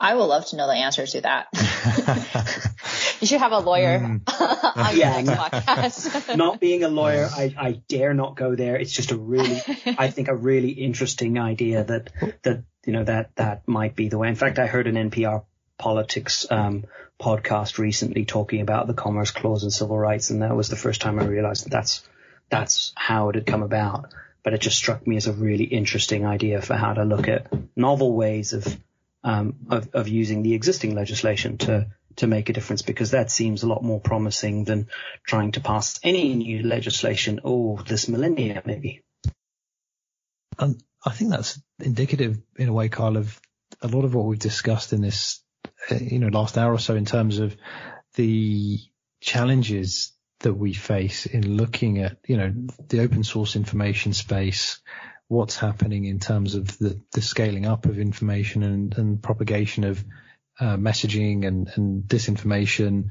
[0.04, 1.48] I would love to know the answer to that.
[3.22, 4.22] you should have a lawyer mm.
[4.76, 6.36] on yeah, your podcast.
[6.36, 8.76] not being a lawyer, I, I dare not go there.
[8.76, 12.10] It's just a really, I think, a really interesting idea that
[12.42, 14.28] that you know that that might be the way.
[14.28, 15.46] In fact, I heard an NPR
[15.78, 16.84] politics um,
[17.18, 21.00] podcast recently talking about the Commerce Clause and civil rights, and that was the first
[21.00, 22.06] time I realized that that's
[22.50, 24.14] that's how it had come about.
[24.44, 27.48] But it just struck me as a really interesting idea for how to look at
[27.78, 28.78] novel ways of
[29.24, 33.64] um, of, of using the existing legislation to to make a difference because that seems
[33.64, 34.88] a lot more promising than
[35.26, 37.40] trying to pass any new legislation.
[37.44, 39.02] Oh, this millennia maybe.
[40.60, 43.40] And I think that's indicative in a way, Kyle, of
[43.82, 45.42] a lot of what we've discussed in this,
[45.90, 47.56] uh, you know, last hour or so in terms of
[48.16, 48.80] the
[49.20, 52.54] challenges that we face in looking at, you know,
[52.90, 54.82] the open source information space,
[55.34, 60.04] what's happening in terms of the, the scaling up of information and, and propagation of
[60.60, 63.10] uh, messaging and, and disinformation,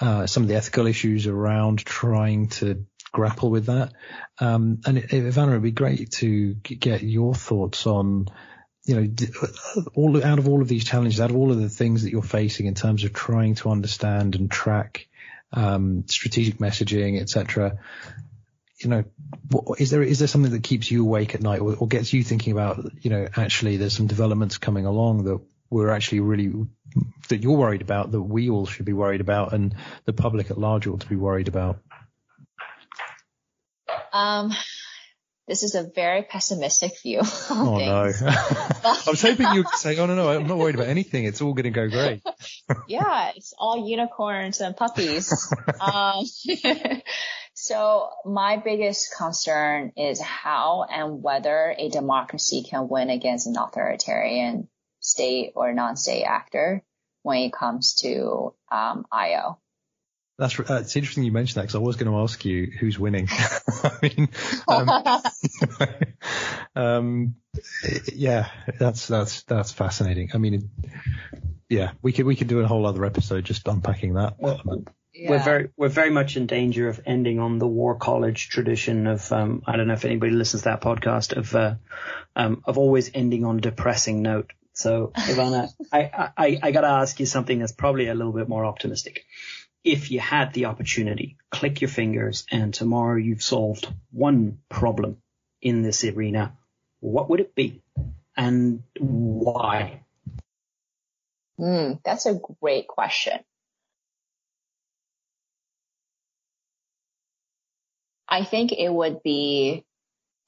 [0.00, 3.92] uh, some of the ethical issues around trying to grapple with that.
[4.38, 8.26] Um, and Evanna, it'd be great to get your thoughts on,
[8.86, 9.26] you know,
[9.94, 12.22] all out of all of these challenges, out of all of the things that you're
[12.22, 15.06] facing in terms of trying to understand and track
[15.52, 17.78] um, strategic messaging, etc
[18.80, 19.04] you know,
[19.50, 22.12] what, is there is there something that keeps you awake at night or, or, gets
[22.12, 26.66] you thinking about, you know, actually there's some developments coming along that we're actually really
[27.28, 29.74] that you're worried about that we all should be worried about and
[30.04, 31.78] the public at large ought to be worried about?
[34.12, 34.52] Um,
[35.46, 37.20] this is a very pessimistic view.
[37.52, 38.22] Oh things.
[38.22, 38.28] no!
[38.84, 41.24] I was hoping you'd say, "Oh no, no, I'm not worried about anything.
[41.24, 42.22] It's all going to go great."
[42.88, 45.32] yeah, it's all unicorns and puppies.
[45.80, 46.24] um,
[47.62, 54.66] so my biggest concern is how and whether a democracy can win against an authoritarian
[55.00, 56.82] state or non-state actor
[57.22, 59.58] when it comes to um, IO.
[60.38, 62.98] That's uh, it's interesting you mentioned that because I was going to ask you who's
[62.98, 63.28] winning.
[63.84, 64.28] I mean,
[64.66, 65.22] um,
[66.74, 67.34] um,
[68.10, 68.48] yeah,
[68.78, 70.30] that's that's that's fascinating.
[70.32, 70.70] I mean,
[71.68, 74.36] yeah, we could we could do a whole other episode just unpacking that.
[74.38, 74.62] Well,
[75.12, 75.30] yeah.
[75.30, 79.32] We're very we're very much in danger of ending on the war college tradition of
[79.32, 81.74] um, I don't know if anybody listens to that podcast of uh,
[82.36, 84.52] um, of always ending on a depressing note.
[84.72, 88.64] So Evanna, I, I I gotta ask you something that's probably a little bit more
[88.64, 89.24] optimistic.
[89.82, 95.16] If you had the opportunity, click your fingers, and tomorrow you've solved one problem
[95.60, 96.56] in this arena,
[97.00, 97.82] what would it be,
[98.36, 100.04] and why?
[101.58, 103.40] Mm, that's a great question.
[108.30, 109.84] I think it would be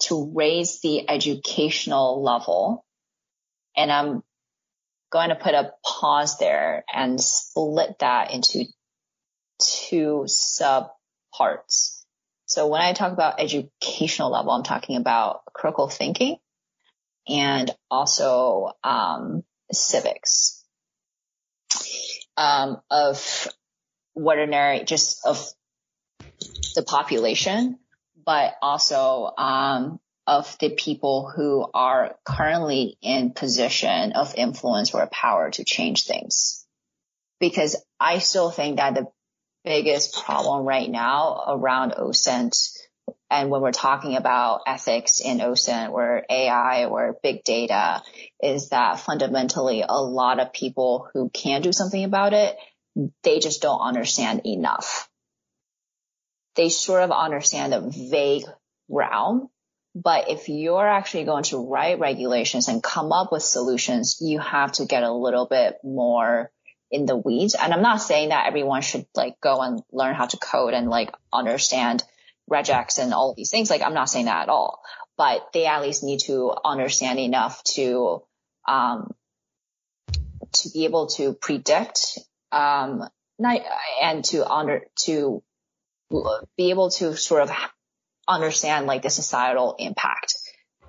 [0.03, 2.85] to raise the educational level.
[3.77, 4.23] And I'm
[5.11, 8.65] going to put a pause there and split that into
[9.61, 10.89] two sub
[11.35, 12.05] parts.
[12.47, 16.37] So when I talk about educational level, I'm talking about critical thinking
[17.29, 20.65] and also um, civics
[22.37, 23.49] um, of
[24.15, 25.47] ordinary, just of
[26.75, 27.79] the population,
[28.25, 35.51] but also um, of the people who are currently in position of influence or power
[35.51, 36.65] to change things.
[37.41, 39.07] Because I still think that the
[39.65, 42.57] biggest problem right now around OSINT
[43.31, 48.03] and when we're talking about ethics in OSINT or AI or big data
[48.43, 52.57] is that fundamentally a lot of people who can do something about it,
[53.23, 55.09] they just don't understand enough
[56.57, 58.45] they sort of understand the vague
[58.89, 59.49] realm.
[59.95, 64.73] But if you're actually going to write regulations and come up with solutions, you have
[64.73, 66.51] to get a little bit more
[66.91, 67.55] in the weeds.
[67.55, 70.89] And I'm not saying that everyone should like go and learn how to code and
[70.89, 72.05] like understand
[72.51, 73.71] regex and all these things.
[73.71, 74.83] Like I'm not saying that at all,
[75.17, 78.23] but they at least need to understand enough to,
[78.67, 79.13] um,
[80.53, 82.19] to be able to predict,
[82.51, 83.09] um,
[84.03, 85.43] and to under, to
[86.57, 87.51] be able to sort of
[88.29, 90.35] understand like the societal impact.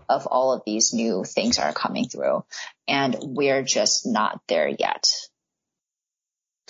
[0.09, 2.43] of all of these new things that are coming through.
[2.87, 5.07] And we're just not there yet.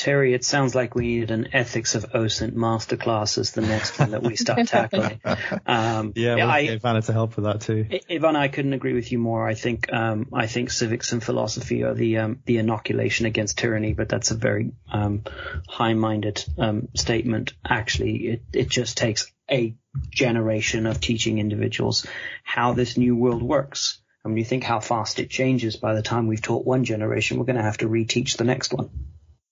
[0.04, 4.12] Terry, it sounds like we need an ethics of OSINT masterclass as the next one
[4.12, 5.22] that we start tackling.
[5.66, 7.88] Um, yeah, we'll I, Evanna to help with that too.
[8.10, 9.48] Evanna, I couldn't agree with you more.
[9.48, 13.94] I think um, I think civics and philosophy are the um, the inoculation against tyranny,
[13.94, 15.24] but that's a very um,
[15.70, 17.54] high-minded um, statement.
[17.66, 19.74] Actually, it it just takes a
[20.10, 22.06] generation of teaching individuals
[22.44, 24.02] how this new world works.
[24.26, 27.38] And when you think how fast it changes, by the time we've taught one generation,
[27.38, 28.90] we're going to have to reteach the next one.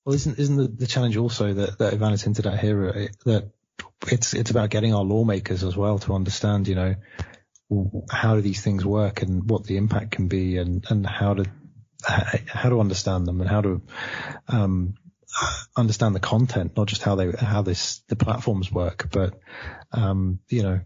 [0.06, 3.52] Well, isn't isn't the, the challenge also that that Evanna's hinted at here uh, that
[4.08, 6.96] it's it's about getting our lawmakers as well to understand, you know,
[8.10, 11.46] how do these things work and what the impact can be and and how to
[12.04, 13.82] how to understand them and how to
[14.48, 14.96] um,
[15.78, 19.40] understand the content, not just how they how this the platforms work, but
[19.92, 20.82] um, you know,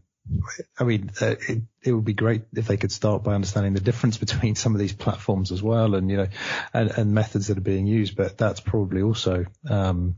[0.80, 3.80] I mean, uh, it, it would be great if they could start by understanding the
[3.80, 6.28] difference between some of these platforms as well, and you know,
[6.74, 8.16] and, and methods that are being used.
[8.16, 10.16] But that's probably also um,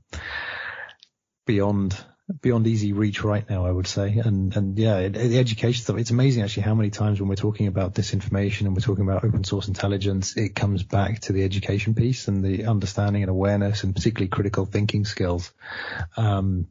[1.45, 1.97] beyond
[2.41, 4.17] beyond easy reach right now, I would say.
[4.17, 5.97] And and yeah, the education stuff.
[5.97, 9.23] It's amazing actually how many times when we're talking about disinformation and we're talking about
[9.23, 13.83] open source intelligence, it comes back to the education piece and the understanding and awareness
[13.83, 15.51] and particularly critical thinking skills.
[16.15, 16.67] Um,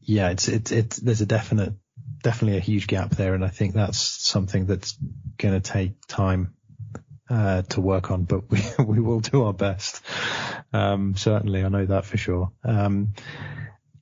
[0.00, 1.74] yeah, it's it's it's there's a definite
[2.22, 4.96] definitely a huge gap there, and I think that's something that's
[5.36, 6.54] going to take time
[7.28, 10.02] uh, to work on, but we we will do our best.
[10.72, 12.52] Um, certainly, I know that for sure.
[12.64, 13.14] Um,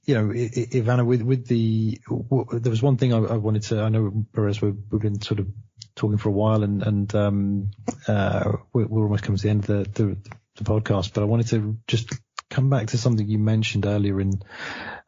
[0.05, 3.83] you know, Evanna, with with the there was one thing I, I wanted to.
[3.83, 5.49] I know Perez, we've, we've been sort of
[5.95, 7.71] talking for a while, and and um,
[8.09, 10.17] uh, we're, we're, almost coming to the end of the, the,
[10.57, 12.13] the podcast, but I wanted to just
[12.51, 14.43] come back to something you mentioned earlier in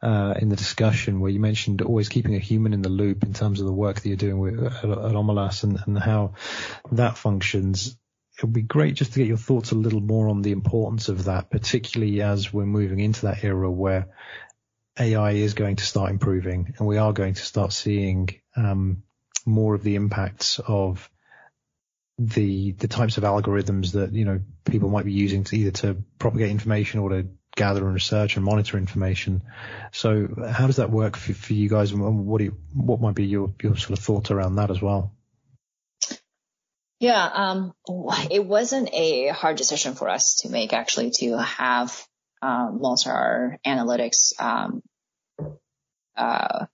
[0.00, 3.34] uh, in the discussion where you mentioned always keeping a human in the loop in
[3.34, 6.34] terms of the work that you're doing with, at, at Omelas and, and how
[6.92, 7.96] that functions.
[8.38, 11.08] It would be great just to get your thoughts a little more on the importance
[11.08, 14.08] of that, particularly as we're moving into that era where
[14.98, 19.02] AI is going to start improving and we are going to start seeing um,
[19.44, 21.10] more of the impacts of
[22.18, 25.96] the the types of algorithms that you know people might be using to either to
[26.18, 29.42] propagate information or to gather and research and monitor information.
[29.92, 33.14] So how does that work for, for you guys, and what do you, what might
[33.14, 35.14] be your your sort of thoughts around that as well?
[36.98, 37.74] Yeah, um,
[38.30, 42.06] it wasn't a hard decision for us to make actually to have
[42.40, 44.82] um, our analytics um,
[46.16, 46.66] uh,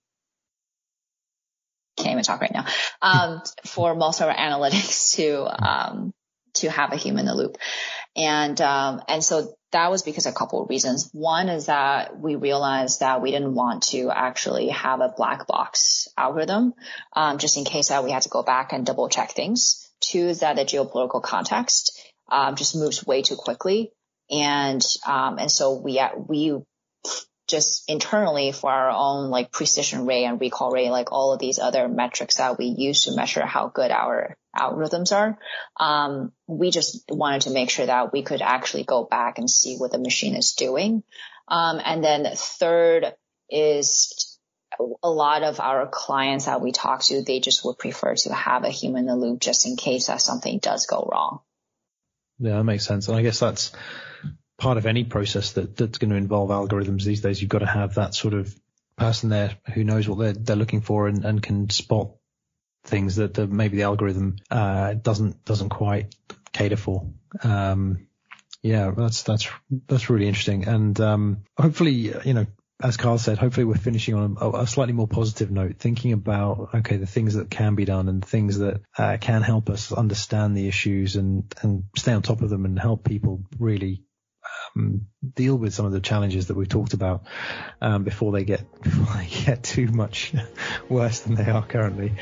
[1.99, 2.65] can't even talk right now.
[3.01, 6.13] Um, for most of our analytics to um,
[6.55, 7.57] to have a human in the loop,
[8.15, 11.09] and um, and so that was because of a couple of reasons.
[11.13, 16.07] One is that we realized that we didn't want to actually have a black box
[16.17, 16.73] algorithm,
[17.15, 19.87] um, just in case that we had to go back and double check things.
[19.99, 21.99] Two is that the geopolitical context
[22.31, 23.91] um, just moves way too quickly,
[24.31, 26.57] and um, and so we we
[27.49, 31.59] just internally for our own like precision rate and recall rate, like all of these
[31.59, 35.37] other metrics that we use to measure how good our algorithms are.
[35.77, 39.77] Um, we just wanted to make sure that we could actually go back and see
[39.77, 41.03] what the machine is doing.
[41.47, 43.13] Um, and then third
[43.49, 44.37] is
[45.03, 48.63] a lot of our clients that we talk to, they just would prefer to have
[48.63, 51.39] a human in the loop just in case that something does go wrong.
[52.37, 53.07] Yeah, that makes sense.
[53.07, 53.71] And I guess that's
[54.59, 57.41] part of any process that, that's going to involve algorithms these days.
[57.41, 58.53] You've got to have that sort of
[58.97, 62.11] person there who knows what they're, they're looking for and, and can spot
[62.83, 66.13] things that the, maybe the algorithm uh, doesn't doesn't quite
[66.51, 67.07] cater for.
[67.43, 68.07] Um,
[68.61, 69.47] yeah, that's that's
[69.87, 72.45] that's really interesting, and um, hopefully, you know,
[72.81, 76.69] as Carl said, hopefully we're finishing on a, a, slightly more positive note, thinking about
[76.75, 80.57] okay the things that can be done and things that uh, can help us understand
[80.57, 84.03] the issues and and stay on top of them and help people really
[84.75, 87.23] um, deal with some of the challenges that we've talked about
[87.81, 90.33] um, before they get before they get too much
[90.89, 92.13] worse than they are currently.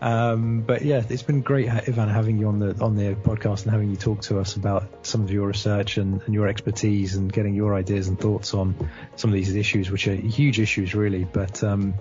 [0.00, 3.72] Um, but yeah, it's been great, Ivan, having you on the on the podcast and
[3.72, 7.32] having you talk to us about some of your research and, and your expertise and
[7.32, 11.24] getting your ideas and thoughts on some of these issues, which are huge issues, really.
[11.24, 11.94] But um,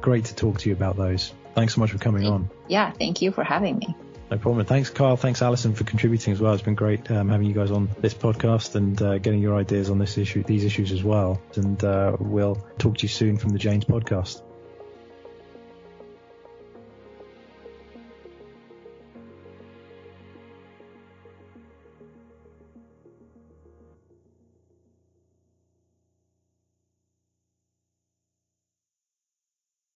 [0.00, 1.32] great to talk to you about those.
[1.54, 2.50] Thanks so much for coming on.
[2.68, 3.96] Yeah, thank you for having me.
[4.30, 4.66] No problem.
[4.66, 5.16] thanks, Kyle.
[5.16, 6.52] Thanks, Alison, for contributing as well.
[6.52, 9.88] It's been great um, having you guys on this podcast and uh, getting your ideas
[9.88, 11.40] on this issue, these issues as well.
[11.54, 14.42] And uh, we'll talk to you soon from the Janes podcast.